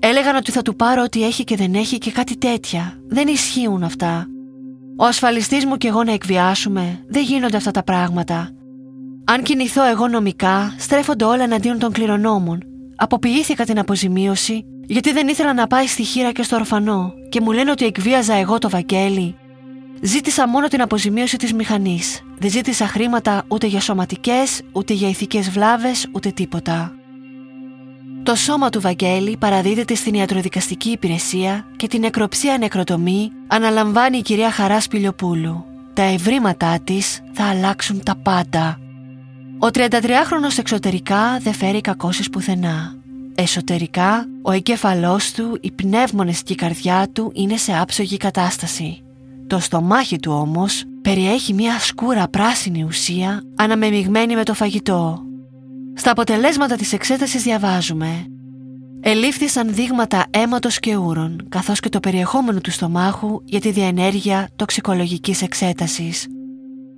Έλεγαν 0.10 0.36
ότι 0.36 0.52
θα 0.52 0.62
του 0.62 0.76
πάρω 0.76 1.04
ό,τι 1.04 1.24
έχει 1.24 1.44
και 1.44 1.56
δεν 1.56 1.74
έχει 1.74 1.98
και 1.98 2.12
κάτι 2.12 2.38
τέτοια. 2.38 3.00
Δεν 3.08 3.28
ισχύουν 3.28 3.84
αυτά. 3.84 4.28
Ο 4.98 5.06
ασφαλιστής 5.06 5.66
μου 5.66 5.78
και 5.78 5.88
εγώ 5.88 6.04
να 6.04 6.12
εκβιάσουμε, 6.12 7.04
δεν 7.08 7.24
γίνονται 7.24 7.58
αυτά 7.58 7.72
τα 7.72 7.84
πράγματα. 7.84 8.50
Αν 9.26 9.44
κινηθώ 9.44 9.86
εγώ 9.86 10.08
νομικά, 10.08 10.76
στρέφονται 10.78 11.24
όλα 11.26 11.44
εναντίον 11.44 11.80
των 11.80 11.92
κληρονόμων. 11.92 12.60
Αποποιήθηκα 12.96 13.66
την 13.66 13.80
αποζημίωση 13.80 14.66
γιατί 14.88 15.12
δεν 15.12 15.28
ήθελα 15.28 15.54
να 15.54 15.68
πάει 15.68 15.88
στη 15.88 16.04
χείρα 16.04 16.32
και 16.32 16.44
στο 16.44 16.56
ορφανό 16.56 17.14
και 17.30 17.42
μου 17.42 17.52
λένε 17.52 17.72
ότι 17.72 17.86
εκβίαζα 17.86 18.34
εγώ 18.34 18.58
το 18.58 18.70
Βαγγέλη. 18.70 19.36
Ζήτησα 20.02 20.48
μόνο 20.48 20.68
την 20.68 20.82
αποζημίωση 20.82 21.38
της 21.38 21.54
μηχανής. 21.54 22.22
Δεν 22.38 22.50
ζήτησα 22.50 22.88
χρήματα 22.88 23.44
ούτε 23.48 23.68
για 23.68 23.80
σωματικές, 23.80 24.62
ούτε 24.72 24.94
για 24.94 25.10
ηθικές 25.10 25.50
βλάβες, 25.50 26.08
ούτε 26.12 26.30
τίποτα. 26.30 26.97
Το 28.28 28.36
σώμα 28.36 28.70
του 28.70 28.82
Βαγγέλη 28.82 29.38
παραδίδεται 29.38 29.96
στην 29.96 30.14
ιατροδικαστική 30.14 30.90
υπηρεσία 30.90 31.66
και 31.76 31.88
την 31.88 32.00
νεκροψία 32.00 32.58
νεκροτομή 32.58 33.32
αναλαμβάνει 33.48 34.18
η 34.18 34.22
κυρία 34.22 34.52
Χαράς 34.52 34.84
Σπηλιοπούλου. 34.84 35.66
Τα 35.94 36.02
ευρήματά 36.02 36.80
της 36.84 37.22
θα 37.34 37.44
αλλάξουν 37.44 38.04
τα 38.04 38.16
πάντα. 38.24 38.80
Ο 39.60 39.68
33χρονος 39.74 40.58
εξωτερικά 40.58 41.40
δεν 41.40 41.54
φέρει 41.54 41.82
κακώσεις 41.82 42.30
πουθενά. 42.30 42.96
Εσωτερικά, 43.36 44.26
ο 44.42 44.52
εγκέφαλός 44.52 45.32
του, 45.32 45.58
οι 45.62 45.72
πνεύμονες 45.72 46.44
και 46.44 46.54
η 46.54 46.56
καρδιά 46.56 47.08
του 47.14 47.32
είναι 47.36 47.58
σε 47.58 47.78
άψογη 47.78 48.18
κατάσταση. 48.18 49.04
Το 49.48 49.60
στομάχι 49.60 50.20
του 50.20 50.32
όμως 50.32 50.84
περιέχει 51.02 51.54
μια 51.54 51.80
σκούρα 51.80 52.28
πράσινη 52.28 52.84
ουσία 52.84 53.44
αναμεμειγμένη 53.56 54.36
με 54.36 54.44
το 54.44 54.54
φαγητό. 54.54 55.22
Στα 56.00 56.12
αποτελέσματα 56.12 56.76
της 56.76 56.94
εξέτασης 56.94 57.44
διαβάζουμε 57.44 58.26
Ελήφθησαν 59.02 59.74
δείγματα 59.74 60.26
αίματος 60.30 60.80
και 60.80 60.96
ούρων, 60.96 61.46
καθώς 61.50 61.80
και 61.80 61.90
το 61.90 62.00
περιεχόμενο 62.00 62.62
του 62.62 62.72
στομάχου 62.72 63.42
για 63.44 63.60
τη 63.60 63.72
διαενέργεια 63.72 64.50
τοξικολογικής 64.56 65.42
εξέτασης. 65.42 66.28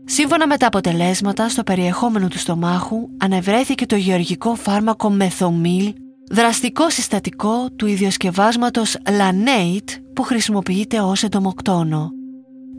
Σύμφωνα 0.06 0.48
με 0.48 0.58
τα 0.58 0.68
αποτελέσματα, 0.68 1.50
στο 1.50 1.64
περιεχόμενο 1.64 2.28
του 2.28 2.38
στομάχου 2.38 3.10
ανεβρέθηκε 3.18 3.86
το 3.86 3.96
γεωργικό 3.96 4.56
φάρμακο 4.56 5.10
μεθομίλ 5.10 5.94
δραστικό 6.32 6.90
συστατικό 6.90 7.70
του 7.76 7.86
ιδιοσκευάσματος 7.86 8.98
Lanate 9.06 10.02
που 10.14 10.24
χρησιμοποιείται 10.24 11.00
ως 11.00 11.24
εντομοκτόνο. 11.24 12.19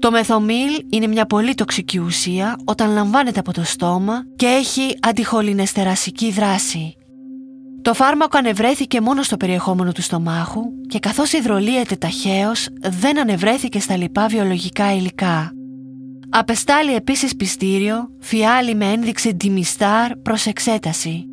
Το 0.00 0.10
μεθομίλ 0.10 0.84
είναι 0.90 1.06
μια 1.06 1.26
πολύ 1.26 1.54
τοξική 1.54 1.98
ουσία 1.98 2.56
όταν 2.64 2.92
λαμβάνεται 2.92 3.38
από 3.40 3.52
το 3.52 3.64
στόμα 3.64 4.24
και 4.36 4.46
έχει 4.46 4.96
αντιχολινεστερασική 5.00 6.30
δράση. 6.30 6.94
Το 7.82 7.94
φάρμακο 7.94 8.38
ανεβρέθηκε 8.38 9.00
μόνο 9.00 9.22
στο 9.22 9.36
περιεχόμενο 9.36 9.92
του 9.92 10.02
στομάχου 10.02 10.62
και 10.88 10.98
καθώς 10.98 11.32
υδρολύεται 11.32 11.96
ταχαίως 11.96 12.68
δεν 12.80 13.18
ανεβρέθηκε 13.18 13.80
στα 13.80 13.96
λοιπά 13.96 14.26
βιολογικά 14.26 14.94
υλικά. 14.94 15.52
Απεστάλλει 16.30 16.94
επίσης 16.94 17.36
πιστήριο, 17.36 18.08
φιάλι 18.20 18.74
με 18.74 18.84
ένδειξη 18.86 19.36
Dimistar 19.44 20.10
προς 20.22 20.46
εξέταση. 20.46 21.29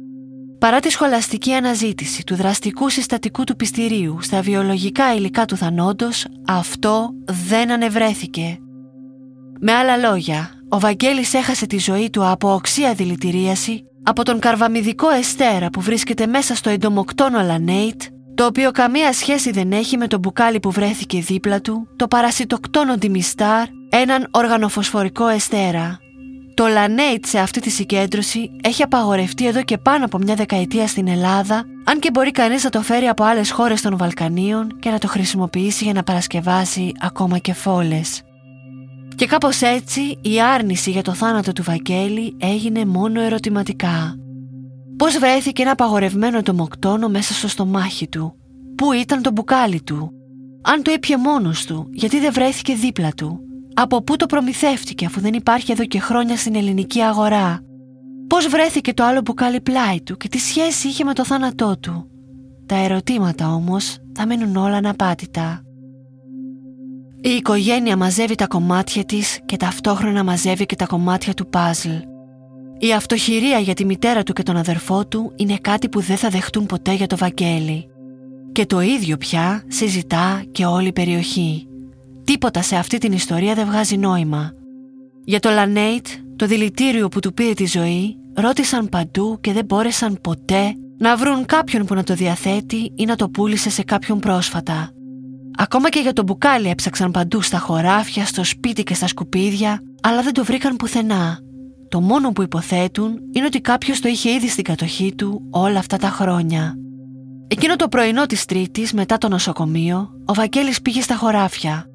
Παρά 0.60 0.80
τη 0.80 0.90
σχολαστική 0.90 1.54
αναζήτηση 1.54 2.24
του 2.24 2.36
δραστικού 2.36 2.90
συστατικού 2.90 3.44
του 3.44 3.56
πιστηρίου 3.56 4.18
στα 4.22 4.42
βιολογικά 4.42 5.16
υλικά 5.16 5.46
του 5.46 5.58
θανόντος, 5.58 6.26
αυτό 6.48 7.10
δεν 7.48 7.72
ανεβρέθηκε. 7.72 8.60
Με 9.60 9.74
άλλα 9.74 9.98
λόγια, 9.98 10.52
ο 10.70 10.80
Βαγγέλης 10.80 11.34
έχασε 11.34 11.66
τη 11.66 11.78
ζωή 11.78 12.10
του 12.10 12.26
από 12.26 12.54
οξία 12.54 12.94
δηλητηρίαση 12.94 13.84
από 14.04 14.24
τον 14.24 14.40
καρβαμιδικό 14.40 15.10
εστέρα 15.10 15.70
που 15.70 15.82
βρίσκεται 15.82 16.28
μέσα 16.28 16.56
στο 16.56 16.70
εντομοκτόνο 16.70 17.42
λανέιτ, 17.42 18.02
το 18.36 18.46
οποίο 18.46 18.72
καμία 18.72 19.14
σχέση 19.14 19.52
δεν 19.52 19.72
έχει 19.72 19.98
με 19.98 20.08
το 20.08 20.18
μπουκάλι 20.18 20.60
που 20.60 20.72
βρέθηκε 20.72 21.20
δίπλα 21.20 21.62
του, 21.62 21.88
το 21.96 22.08
παρασιτοκτόνο 22.08 22.98
ντιμιστάρ, 22.98 23.68
έναν 23.90 24.28
οργανοφοσφορικό 24.32 25.28
εστέρα, 25.28 26.00
το 26.58 26.68
Lannate 26.68 27.26
σε 27.26 27.40
αυτή 27.40 27.60
τη 27.62 27.70
συγκέντρωση 27.70 28.52
έχει 28.62 28.84
απαγορευτεί 28.84 29.48
εδώ 29.48 29.64
και 29.64 29.78
πάνω 29.78 30.06
από 30.06 30.18
μια 30.18 30.36
δεκαετία 30.36 30.88
στην 30.88 31.08
Ελλάδα, 31.08 31.66
αν 31.84 32.00
και 32.00 32.12
μπορεί 32.12 32.32
κανείς 32.32 32.64
να 32.64 32.70
το 32.70 32.82
φέρει 32.82 33.08
από 33.08 33.24
άλλες 33.24 33.52
χώρες 33.52 33.82
των 33.82 33.98
Βαλκανίων 33.98 34.80
και 34.80 34.90
να 34.90 34.98
το 34.98 35.08
χρησιμοποιήσει 35.08 35.84
για 35.84 35.94
να 35.94 36.04
παρασκευάσει 36.04 36.92
ακόμα 37.02 37.38
και 37.38 37.54
φόλες. 37.54 38.22
Και 39.16 39.26
κάπως 39.26 39.62
έτσι 39.62 40.18
η 40.22 40.42
άρνηση 40.42 40.92
για 40.92 41.02
το 41.02 41.14
θάνατο 41.14 41.52
του 41.52 41.64
Βαγγέλη 41.64 42.36
έγινε 42.40 42.86
μόνο 42.86 43.22
ερωτηματικά. 43.22 44.16
Πώς 44.98 45.18
βρέθηκε 45.18 45.62
ένα 45.62 45.72
απαγορευμένο 45.72 46.42
τομοκτόνο 46.42 47.08
μέσα 47.08 47.34
στο 47.34 47.48
στομάχι 47.48 48.08
του; 48.08 48.36
Πού 48.76 48.92
ήταν 48.92 49.22
το 49.22 49.32
μπουκάλι 49.32 49.82
του; 49.82 50.12
Αν 50.62 50.84
το 50.84 50.92
ήπια 50.92 51.20
μόνος 51.20 51.66
του, 51.66 51.90
γιατί 51.92 52.20
δεν 52.20 52.34
βρέθηκε 52.34 52.74
δίπλα 52.74 53.12
του; 53.12 53.47
Από 53.80 54.04
πού 54.04 54.16
το 54.16 54.26
προμηθεύτηκε 54.26 55.06
αφού 55.06 55.20
δεν 55.20 55.34
υπάρχει 55.34 55.72
εδώ 55.72 55.86
και 55.86 56.00
χρόνια 56.00 56.38
στην 56.38 56.56
ελληνική 56.56 57.02
αγορά; 57.02 57.60
Πώς 58.28 58.48
βρέθηκε 58.48 58.94
το 58.94 59.04
άλλο 59.04 59.22
μπουκάλι 59.22 59.62
πλάι 59.62 60.02
του 60.02 60.18
και 60.18 60.28
τι 60.28 60.38
σχέση 60.38 60.88
είχε 60.88 61.04
με 61.04 61.14
το 61.14 61.26
θάνατό 61.26 61.78
του; 61.80 62.08
Τα 62.66 62.76
ερωτήματα 62.76 63.54
όμως 63.54 63.98
θα 64.14 64.26
μείνουν 64.26 64.56
όλα 64.56 64.76
αναπάτητα. 64.76 65.62
Η 67.22 67.30
οικογένεια 67.30 67.98
μαζεύει 67.98 68.36
τα 68.36 68.48
κομμάτια 68.48 69.04
της 69.04 69.40
και 69.46 69.58
ταυτόχρονα 69.58 70.24
μαζεύει 70.24 70.66
και 70.66 70.76
τα 70.76 70.86
κομμάτια 70.86 71.34
του 71.34 71.48
παζλ. 71.48 71.90
Η 72.80 72.94
αυτοχειρία 72.94 73.60
για 73.60 73.74
τη 73.74 73.86
μητέρα 73.86 74.24
του 74.24 74.34
και 74.34 74.44
τον 74.44 74.58
αδερφό 74.58 75.08
του 75.08 75.34
είναι 75.36 75.58
κάτι 75.62 75.90
που 75.90 76.02
δεν 76.02 76.18
θα 76.18 76.30
δεχτούν 76.30 76.66
ποτέ 76.66 76.94
για 76.94 77.08
το 77.08 77.18
Βαγγέλη. 77.18 77.88
Και 78.52 78.66
το 78.66 78.82
ίδιο 78.82 79.18
πια 79.18 79.64
συζητά 79.68 80.44
και 80.52 80.66
όλη 80.66 80.88
η 80.88 80.94
περιοχή. 80.94 81.67
Τίποτα 82.28 82.62
σε 82.62 82.76
αυτή 82.76 82.98
την 82.98 83.12
ιστορία 83.12 83.54
δεν 83.54 83.66
βγάζει 83.66 83.98
νόημα. 83.98 84.52
Για 85.24 85.40
το 85.40 85.50
Λανέιτ, 85.50 86.08
το 86.36 86.46
δηλητήριο 86.46 87.08
που 87.08 87.20
του 87.20 87.34
πήρε 87.34 87.54
τη 87.54 87.66
ζωή, 87.66 88.18
ρώτησαν 88.36 88.90
παντού 88.90 89.38
και 89.42 89.54
δεν 89.54 89.66
μπόρεσαν 89.66 90.20
ποτέ 90.22 90.76
να 90.98 91.18
βρουν 91.18 91.46
κάποιον 91.46 91.86
που 91.86 91.94
να 91.94 92.04
το 92.04 92.14
διαθέτει 92.14 92.92
ή 92.96 93.06
να 93.06 93.16
το 93.16 93.30
πούλησε 93.30 93.70
σε 93.70 93.84
κάποιον 93.84 94.20
πρόσφατα. 94.20 94.90
Ακόμα 95.58 95.90
και 95.90 96.00
για 96.00 96.14
το 96.14 96.24
μπουκάλι 96.24 96.70
έψαξαν 96.70 97.12
παντού 97.12 97.42
στα 97.42 97.58
χωράφια, 97.58 98.26
στο 98.26 98.44
σπίτι 98.44 98.84
και 98.84 98.94
στα 98.94 99.08
σκουπίδια, 99.08 99.82
αλλά 100.02 100.22
δεν 100.22 100.34
το 100.34 100.44
βρήκαν 100.44 100.76
πουθενά. 100.76 101.40
Το 101.90 102.02
μόνο 102.02 102.32
που 102.32 102.42
υποθέτουν 102.42 103.20
είναι 103.32 103.46
ότι 103.46 103.62
κάποιος 103.62 104.00
το 104.00 104.08
είχε 104.08 104.30
ήδη 104.32 104.48
στην 104.48 104.64
κατοχή 104.64 105.16
του 105.16 105.48
όλα 105.50 105.80
αυτά 105.80 105.98
τα 105.98 106.08
χρόνια. 106.08 106.76
Εκείνο 107.48 107.76
το 107.76 107.88
πρωινό 107.88 108.26
της 108.26 108.46
Τρίτης, 108.46 108.94
μετά 108.94 109.18
το 109.18 109.28
νοσοκομείο, 109.28 110.10
ο 110.26 110.34
Βαγγέλης 110.34 110.82
πήγε 110.82 111.02
στα 111.02 111.16
χωράφια. 111.16 111.86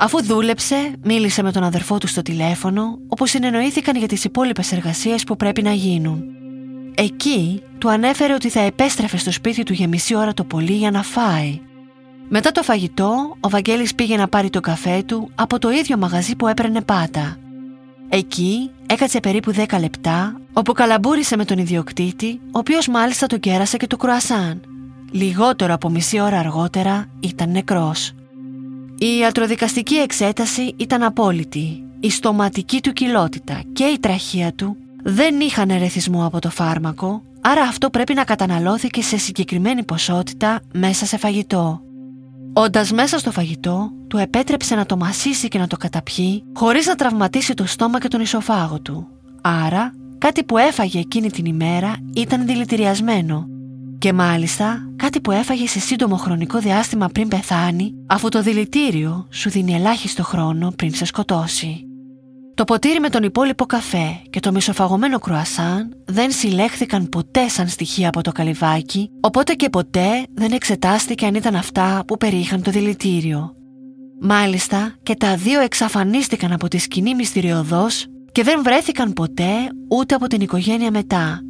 Αφού 0.00 0.24
δούλεψε, 0.24 0.92
μίλησε 1.02 1.42
με 1.42 1.52
τον 1.52 1.62
αδερφό 1.62 1.98
του 1.98 2.06
στο 2.06 2.22
τηλέφωνο, 2.22 2.98
όπου 3.08 3.26
συνεννοήθηκαν 3.26 3.96
για 3.96 4.08
τις 4.08 4.24
υπόλοιπες 4.24 4.72
εργασίες 4.72 5.24
που 5.24 5.36
πρέπει 5.36 5.62
να 5.62 5.72
γίνουν. 5.72 6.24
Εκεί 6.94 7.62
του 7.78 7.90
ανέφερε 7.90 8.34
ότι 8.34 8.48
θα 8.48 8.60
επέστρεφε 8.60 9.16
στο 9.16 9.32
σπίτι 9.32 9.62
του 9.62 9.72
για 9.72 9.88
μισή 9.88 10.14
ώρα 10.14 10.34
το 10.34 10.44
πολύ 10.44 10.72
για 10.72 10.90
να 10.90 11.02
φάει. 11.02 11.60
Μετά 12.28 12.52
το 12.52 12.62
φαγητό, 12.62 13.36
ο 13.40 13.48
Βαγγέλης 13.48 13.94
πήγε 13.94 14.16
να 14.16 14.28
πάρει 14.28 14.50
το 14.50 14.60
καφέ 14.60 15.02
του 15.06 15.30
από 15.34 15.58
το 15.58 15.70
ίδιο 15.70 15.96
μαγαζί 15.96 16.36
που 16.36 16.46
έπαιρνε 16.46 16.82
πάτα. 16.82 17.36
Εκεί 18.08 18.70
έκατσε 18.86 19.20
περίπου 19.20 19.54
10 19.54 19.80
λεπτά, 19.80 20.40
όπου 20.52 20.72
καλαμπούρισε 20.72 21.36
με 21.36 21.44
τον 21.44 21.58
ιδιοκτήτη, 21.58 22.40
ο 22.44 22.58
οποίος 22.58 22.88
μάλιστα 22.88 23.26
το 23.26 23.38
κέρασε 23.38 23.76
και 23.76 23.86
το 23.86 23.96
κρουασάν. 23.96 24.60
Λιγότερο 25.10 25.74
από 25.74 25.88
μισή 25.88 26.20
ώρα 26.20 26.38
αργότερα 26.38 27.06
ήταν 27.20 27.50
νεκρός. 27.50 28.12
Η 29.00 29.18
ιατροδικαστική 29.18 29.94
εξέταση 29.94 30.74
ήταν 30.76 31.02
απόλυτη. 31.02 31.82
Η 32.00 32.10
στοματική 32.10 32.80
του 32.80 32.92
κοιλότητα 32.92 33.62
και 33.72 33.84
η 33.84 33.98
τραχεία 33.98 34.52
του 34.52 34.76
δεν 35.02 35.40
είχαν 35.40 35.70
ερεθισμό 35.70 36.26
από 36.26 36.38
το 36.38 36.50
φάρμακο, 36.50 37.22
άρα 37.40 37.62
αυτό 37.62 37.90
πρέπει 37.90 38.14
να 38.14 38.24
καταναλώθηκε 38.24 39.02
σε 39.02 39.16
συγκεκριμένη 39.16 39.84
ποσότητα 39.84 40.60
μέσα 40.72 41.06
σε 41.06 41.16
φαγητό. 41.16 41.80
Όντας 42.52 42.92
μέσα 42.92 43.18
στο 43.18 43.30
φαγητό, 43.30 43.90
του 44.08 44.16
επέτρεψε 44.16 44.74
να 44.74 44.86
το 44.86 44.96
μασίσει 44.96 45.48
και 45.48 45.58
να 45.58 45.66
το 45.66 45.76
καταπιεί, 45.76 46.44
χωρίς 46.54 46.86
να 46.86 46.94
τραυματίσει 46.94 47.54
το 47.54 47.66
στόμα 47.66 48.00
και 48.00 48.08
τον 48.08 48.20
ισοφάγο 48.20 48.80
του. 48.80 49.06
Άρα, 49.40 49.92
κάτι 50.18 50.44
που 50.44 50.58
έφαγε 50.58 50.98
εκείνη 50.98 51.30
την 51.30 51.44
ημέρα 51.44 51.94
ήταν 52.14 52.46
δηλητηριασμένο. 52.46 53.48
Και 53.98 54.12
μάλιστα, 54.12 54.92
κάτι 54.96 55.20
που 55.20 55.30
έφαγες 55.30 55.70
σε 55.70 55.80
σύντομο 55.80 56.16
χρονικό 56.16 56.58
διάστημα 56.58 57.06
πριν 57.06 57.28
πεθάνει, 57.28 57.94
αφού 58.06 58.28
το 58.28 58.42
δηλητήριο 58.42 59.28
σου 59.30 59.50
δίνει 59.50 59.74
ελάχιστο 59.74 60.22
χρόνο 60.22 60.72
πριν 60.76 60.94
σε 60.94 61.04
σκοτώσει. 61.04 61.82
Το 62.54 62.64
ποτήρι 62.64 63.00
με 63.00 63.08
τον 63.08 63.22
υπόλοιπο 63.22 63.66
καφέ 63.66 64.20
και 64.30 64.40
το 64.40 64.52
μισοφαγωμένο 64.52 65.18
κρουασάν 65.18 65.96
δεν 66.04 66.30
συλλέχθηκαν 66.30 67.08
ποτέ 67.08 67.48
σαν 67.48 67.68
στοιχεία 67.68 68.08
από 68.08 68.22
το 68.22 68.32
καλυβάκι, 68.32 69.10
οπότε 69.20 69.54
και 69.54 69.68
ποτέ 69.68 70.26
δεν 70.34 70.52
εξετάστηκε 70.52 71.26
αν 71.26 71.34
ήταν 71.34 71.54
αυτά 71.54 72.02
που 72.06 72.16
περιείχαν 72.16 72.62
το 72.62 72.70
δηλητήριο. 72.70 73.52
Μάλιστα 74.20 74.94
και 75.02 75.14
τα 75.14 75.36
δύο 75.36 75.60
εξαφανίστηκαν 75.60 76.52
από 76.52 76.68
τη 76.68 76.78
σκηνή 76.78 77.14
μυστηριωδώς 77.14 78.06
και 78.32 78.42
δεν 78.42 78.62
βρέθηκαν 78.62 79.12
ποτέ 79.12 79.54
ούτε 79.88 80.14
από 80.14 80.26
την 80.26 80.40
οικογένεια 80.40 80.90
μετά. 80.90 81.42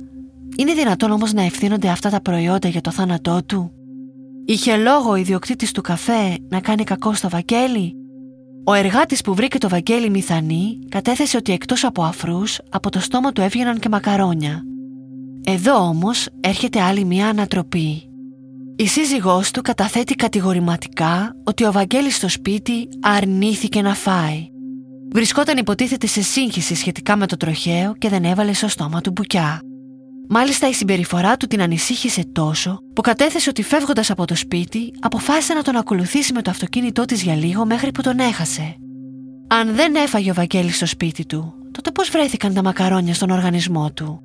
Είναι 0.61 0.73
δυνατόν 0.73 1.11
όμως 1.11 1.33
να 1.33 1.43
ευθύνονται 1.43 1.89
αυτά 1.89 2.11
τα 2.11 2.21
προϊόντα 2.21 2.69
για 2.69 2.81
το 2.81 2.91
θάνατό 2.91 3.41
του; 3.47 3.73
Είχε 4.45 4.77
λόγο 4.77 5.11
ο 5.11 5.17
ιδιοκτήτης 5.17 5.73
του 5.73 5.81
καφέ 5.81 6.37
να 6.49 6.61
κάνει 6.61 6.85
κακό 6.85 7.15
στο 7.15 7.29
Βαγγέλη; 7.29 7.95
Ο 8.65 8.73
εργάτης 8.73 9.21
που 9.21 9.35
βρήκε 9.35 9.59
το 9.59 9.69
Βαγγέλη 9.69 10.11
Μηθανή 10.11 10.79
κατέθεσε 10.89 11.37
ότι 11.37 11.53
εκτός 11.53 11.85
από 11.85 12.03
αφρούς, 12.03 12.61
από 12.69 12.91
το 12.91 13.01
στόμα 13.01 13.33
του 13.33 13.41
έβγαιναν 13.41 13.79
και 13.79 13.89
μακαρόνια. 13.89 14.63
Εδώ 15.45 15.75
όμως 15.77 16.29
έρχεται 16.41 16.81
άλλη 16.81 17.05
μια 17.05 17.29
ανατροπή. 17.29 18.03
Η 18.77 18.87
σύζυγός 18.87 19.51
του 19.51 19.63
καταθέτει 19.63 20.15
κατηγορηματικά 20.15 21.37
ότι 21.45 21.65
ο 21.65 21.73
Βαγγέλης 21.73 22.17
στο 22.17 22.29
σπίτι 22.29 22.89
αρνήθηκε 23.01 23.83
να 23.83 23.95
φάει. 23.95 24.49
Βρισκόταν 25.13 25.57
υποτίθεται 25.57 26.07
σε 26.07 26.23
σύγχυση 26.23 26.75
σχετικά 26.75 27.17
με 27.17 27.27
το 27.27 27.37
τροχαίο 27.37 27.95
και 27.95 28.09
δεν 28.09 28.25
έβαλε 28.25 28.53
στο 28.53 28.69
στόμα 28.69 29.01
του 29.01 29.11
μπουκιά. 29.11 29.61
Μάλιστα 30.31 30.69
η 30.69 30.73
συμπεριφορά 30.73 31.37
του 31.37 31.47
την 31.47 31.63
ανησύχησε 31.63 32.25
τόσο 32.33 32.81
που 32.95 33.01
κατέθεσε 33.01 33.49
ότι 33.49 33.63
φεύγοντας 33.63 34.11
από 34.11 34.25
το 34.25 34.35
σπίτι 34.37 34.93
αποφάσισε 35.01 35.55
να 35.55 35.63
τον 35.63 35.77
ακολουθήσει 35.77 36.33
με 36.33 36.43
το 36.43 36.51
αυτοκίνητό 36.51 37.05
της 37.05 37.23
για 37.23 37.35
λίγο 37.35 37.67
μέχρι 37.67 37.93
που 37.93 38.03
τον 38.03 38.19
έχασε. 38.19 38.77
Αν 39.49 39.75
δεν 39.75 39.95
έφαγε 39.95 40.31
ο 40.31 40.35
Βαγγέλης 40.35 40.77
στο 40.77 40.87
σπίτι 40.87 41.27
του, 41.27 41.55
τότε 41.71 41.91
πώς 41.91 42.09
βρέθηκαν 42.11 42.55
τα 42.55 42.63
μακαρόνια 42.63 43.15
στον 43.15 43.31
οργανισμό 43.31 43.93
του; 43.93 44.23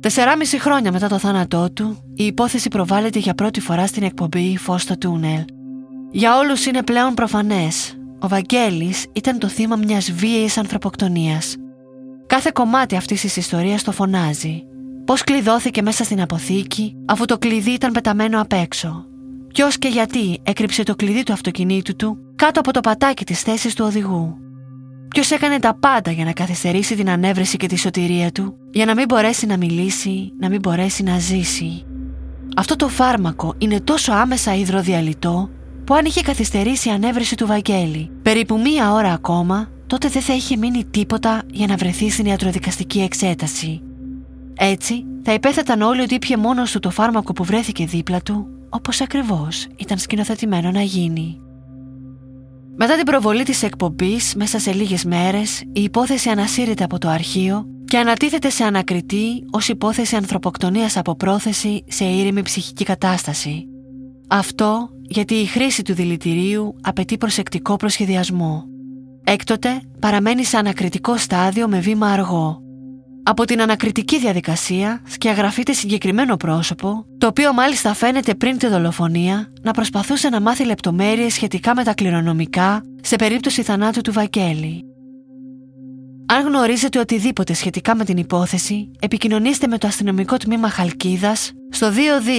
Τεσσεράμιση 0.00 0.60
χρόνια 0.60 0.92
μετά 0.92 1.08
το 1.08 1.18
θάνατό 1.18 1.72
του, 1.72 1.96
η 2.14 2.24
υπόθεση 2.24 2.68
προβάλλεται 2.68 3.18
για 3.18 3.34
πρώτη 3.34 3.60
φορά 3.60 3.86
στην 3.86 4.02
εκπομπή 4.02 4.56
Φως 4.56 4.82
στο 4.82 4.98
τούνελ. 4.98 5.44
Για 6.10 6.38
όλους 6.38 6.66
είναι 6.66 6.82
πλέον 6.82 7.14
προφανές. 7.14 7.94
Ο 8.18 8.28
Βαγγέλης 8.28 9.06
ήταν 9.12 9.38
το 9.38 9.48
θύμα 9.48 9.76
μιας 9.76 10.12
βίαιης 10.12 10.58
ανθρωποκτονίας. 10.58 11.56
Κάθε 12.26 12.50
κομμάτι 12.54 12.96
αυτής 12.96 13.20
της 13.20 13.36
ιστορίας 13.36 13.82
το 13.82 13.92
φωνάζει 13.92 14.64
Πώς 15.10 15.24
κλειδώθηκε 15.24 15.82
μέσα 15.82 16.04
στην 16.04 16.20
αποθήκη 16.20 16.96
αφού 17.06 17.24
το 17.24 17.38
κλειδί 17.38 17.70
ήταν 17.70 17.92
πεταμένο 17.92 18.40
απ' 18.40 18.52
έξω. 18.52 19.04
Ποιος 19.52 19.78
και 19.78 19.88
γιατί 19.88 20.40
έκρυψε 20.42 20.82
το 20.82 20.94
κλειδί 20.94 21.22
του 21.22 21.32
αυτοκινήτου 21.32 21.96
του 21.96 22.18
κάτω 22.36 22.60
από 22.60 22.72
το 22.72 22.80
πατάκι 22.80 23.24
της 23.24 23.42
θέσης 23.42 23.74
του 23.74 23.84
οδηγού. 23.86 24.36
Ποιος 25.08 25.30
έκανε 25.30 25.58
τα 25.58 25.74
πάντα 25.74 26.10
για 26.10 26.24
να 26.24 26.32
καθυστερήσει 26.32 26.96
την 26.96 27.10
ανέβρεση 27.10 27.56
και 27.56 27.66
τη 27.66 27.78
σωτηρία 27.78 28.32
του, 28.32 28.54
για 28.70 28.84
να 28.84 28.94
μην 28.94 29.04
μπορέσει 29.08 29.46
να 29.46 29.56
μιλήσει, 29.56 30.32
να 30.38 30.48
μην 30.48 30.60
μπορέσει 30.60 31.02
να 31.02 31.18
ζήσει. 31.18 31.84
Αυτό 32.56 32.76
το 32.76 32.88
φάρμακο 32.88 33.54
είναι 33.58 33.80
τόσο 33.80 34.12
άμεσα 34.12 34.54
υδροδιαλυτό 34.54 35.50
που 35.84 35.94
αν 35.94 36.04
είχε 36.04 36.20
καθυστερήσει 36.20 36.88
η 36.88 36.92
ανέβρεση 36.92 37.36
του 37.36 37.46
Βαγγέλη 37.46 38.10
περίπου 38.22 38.58
μία 38.58 38.92
ώρα 38.92 39.12
ακόμα, 39.12 39.68
τότε 39.86 40.08
δεν 40.08 40.22
θα 40.22 40.34
είχε 40.34 40.56
μείνει 40.56 40.84
τίποτα 40.84 41.42
για 41.50 41.66
να 41.66 41.76
βρεθεί 41.76 42.10
στην 42.10 42.26
ιατροδικαστική 42.26 43.00
εξέταση. 43.00 43.82
Έτσι, 44.62 45.04
θα 45.22 45.32
υπέθεταν 45.32 45.82
όλοι 45.82 46.00
ότι 46.00 46.14
ήπια 46.14 46.38
μόνος 46.38 46.72
του 46.72 46.78
το 46.78 46.90
φάρμακο 46.90 47.32
που 47.32 47.44
βρέθηκε 47.44 47.86
δίπλα 47.86 48.20
του, 48.20 48.46
όπως 48.68 49.00
ακριβώς 49.00 49.66
ήταν 49.76 49.98
σκηνοθετημένο 49.98 50.70
να 50.70 50.80
γίνει. 50.82 51.40
Μετά 52.76 52.96
την 52.96 53.04
προβολή 53.04 53.42
της 53.42 53.62
εκπομπής, 53.62 54.34
μέσα 54.34 54.58
σε 54.58 54.72
λίγες 54.72 55.04
μέρες, 55.04 55.60
η 55.60 55.82
υπόθεση 55.82 56.28
ανασύρεται 56.28 56.84
από 56.84 56.98
το 56.98 57.08
αρχείο 57.08 57.66
και 57.84 57.98
ανατίθεται 57.98 58.50
σε 58.50 58.64
ανακριτή 58.64 59.44
ως 59.50 59.68
υπόθεση 59.68 60.16
ανθρωποκτονίας 60.16 60.96
από 60.96 61.16
πρόθεση 61.16 61.84
σε 61.88 62.04
ήρεμη 62.04 62.42
ψυχική 62.42 62.84
κατάσταση. 62.84 63.66
Αυτό 64.28 64.88
γιατί 65.02 65.34
η 65.34 65.44
χρήση 65.44 65.82
του 65.82 65.94
δηλητηρίου 65.94 66.76
απαιτεί 66.80 67.18
προσεκτικό 67.18 67.76
προσχεδιασμό. 67.76 68.64
Έκτοτε 69.24 69.82
παραμένει 69.98 70.44
σε 70.44 70.56
ανακριτικό 70.56 71.16
στάδιο 71.16 71.68
με 71.68 71.78
βήμα 71.78 72.06
αργό, 72.06 72.62
από 73.22 73.44
την 73.44 73.62
ανακριτική 73.62 74.18
διαδικασία 74.18 75.02
σκιαγραφείται 75.06 75.72
συγκεκριμένο 75.72 76.36
πρόσωπο, 76.36 77.06
το 77.18 77.26
οποίο 77.26 77.52
μάλιστα 77.52 77.94
φαίνεται 77.94 78.34
πριν 78.34 78.58
τη 78.58 78.66
δολοφονία 78.66 79.52
να 79.62 79.72
προσπαθούσε 79.72 80.28
να 80.28 80.40
μάθει 80.40 80.64
λεπτομέρειες 80.64 81.32
σχετικά 81.32 81.74
με 81.74 81.84
τα 81.84 81.94
κληρονομικά 81.94 82.82
σε 83.00 83.16
περίπτωση 83.16 83.62
θανάτου 83.62 84.00
του 84.00 84.12
Βακέλη. 84.12 84.84
Αν 86.26 86.46
γνωρίζετε 86.46 86.98
οτιδήποτε 86.98 87.52
σχετικά 87.52 87.94
με 87.94 88.04
την 88.04 88.16
υπόθεση, 88.16 88.90
επικοινωνήστε 89.00 89.66
με 89.66 89.78
το 89.78 89.86
αστυνομικό 89.86 90.36
τμήμα 90.36 90.68
Χαλκίδας 90.68 91.52
στο 91.70 91.90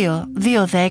22 0.06 0.24
210 0.72 0.88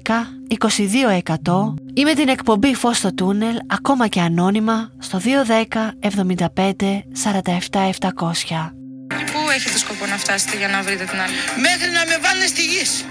22 0.59 1.75
ή 1.95 2.05
με 2.05 2.15
την 2.15 2.29
εκπομπή 2.29 2.75
Φως 2.75 2.97
στο 2.97 3.15
Τούνελ 3.15 3.57
ακόμα 3.67 4.07
και 4.07 4.21
ανώνυμα 4.21 4.91
στο 4.99 5.19
210 5.19 5.91
75 6.01 6.75
47 7.71 7.91
700. 8.01 8.80
Έχετε 9.61 9.79
σκοπό 9.79 10.07
να 10.07 10.17
φτάσετε 10.17 10.57
για 10.57 10.69
να 10.69 10.83
βρείτε 10.83 11.05
την 11.05 11.21
άλλη; 11.21 11.35
Μέχρι 11.57 11.91
να 11.91 12.03
με 12.07 12.17
βάλουν 12.25 12.47
στη 12.49 12.65
γης. 12.65 13.05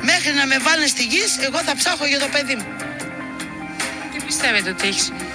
Μέχρι 0.00 0.32
να 0.32 0.46
με 0.46 0.58
βάλουν 0.58 0.88
στη 0.88 1.02
γης, 1.04 1.38
εγώ 1.40 1.58
θα 1.58 1.76
ψάχω 1.76 2.06
για 2.06 2.18
το 2.18 2.28
παιδί 2.32 2.54
μου. 2.54 2.66
Τι 4.12 4.24
πιστεύετε 4.24 4.70
ότι 4.70 4.86
έχεις; 4.88 5.02
Συμβεί. 5.02 5.26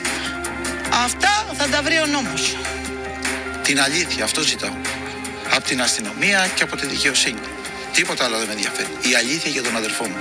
Αυτά 1.05 1.33
θα 1.57 1.67
τα 1.67 1.81
βρει 1.81 1.99
ο 1.99 2.05
νόμος. 2.05 2.57
Την 3.63 3.81
αλήθεια, 3.81 4.23
αυτό 4.23 4.41
ζητάω. 4.41 4.75
Από 5.55 5.65
την 5.67 5.81
αστυνομία 5.81 6.47
και 6.55 6.63
από 6.63 6.75
τη 6.75 6.86
δικαιοσύνη. 6.86 7.39
Τίποτα 7.93 8.25
άλλο 8.25 8.38
δεν 8.38 8.47
με 8.47 8.53
ενδιαφέρει. 8.53 8.88
Η 9.01 9.15
αλήθεια 9.15 9.51
για 9.51 9.63
τον 9.63 9.75
αδερφό 9.75 10.07
μου. 10.07 10.15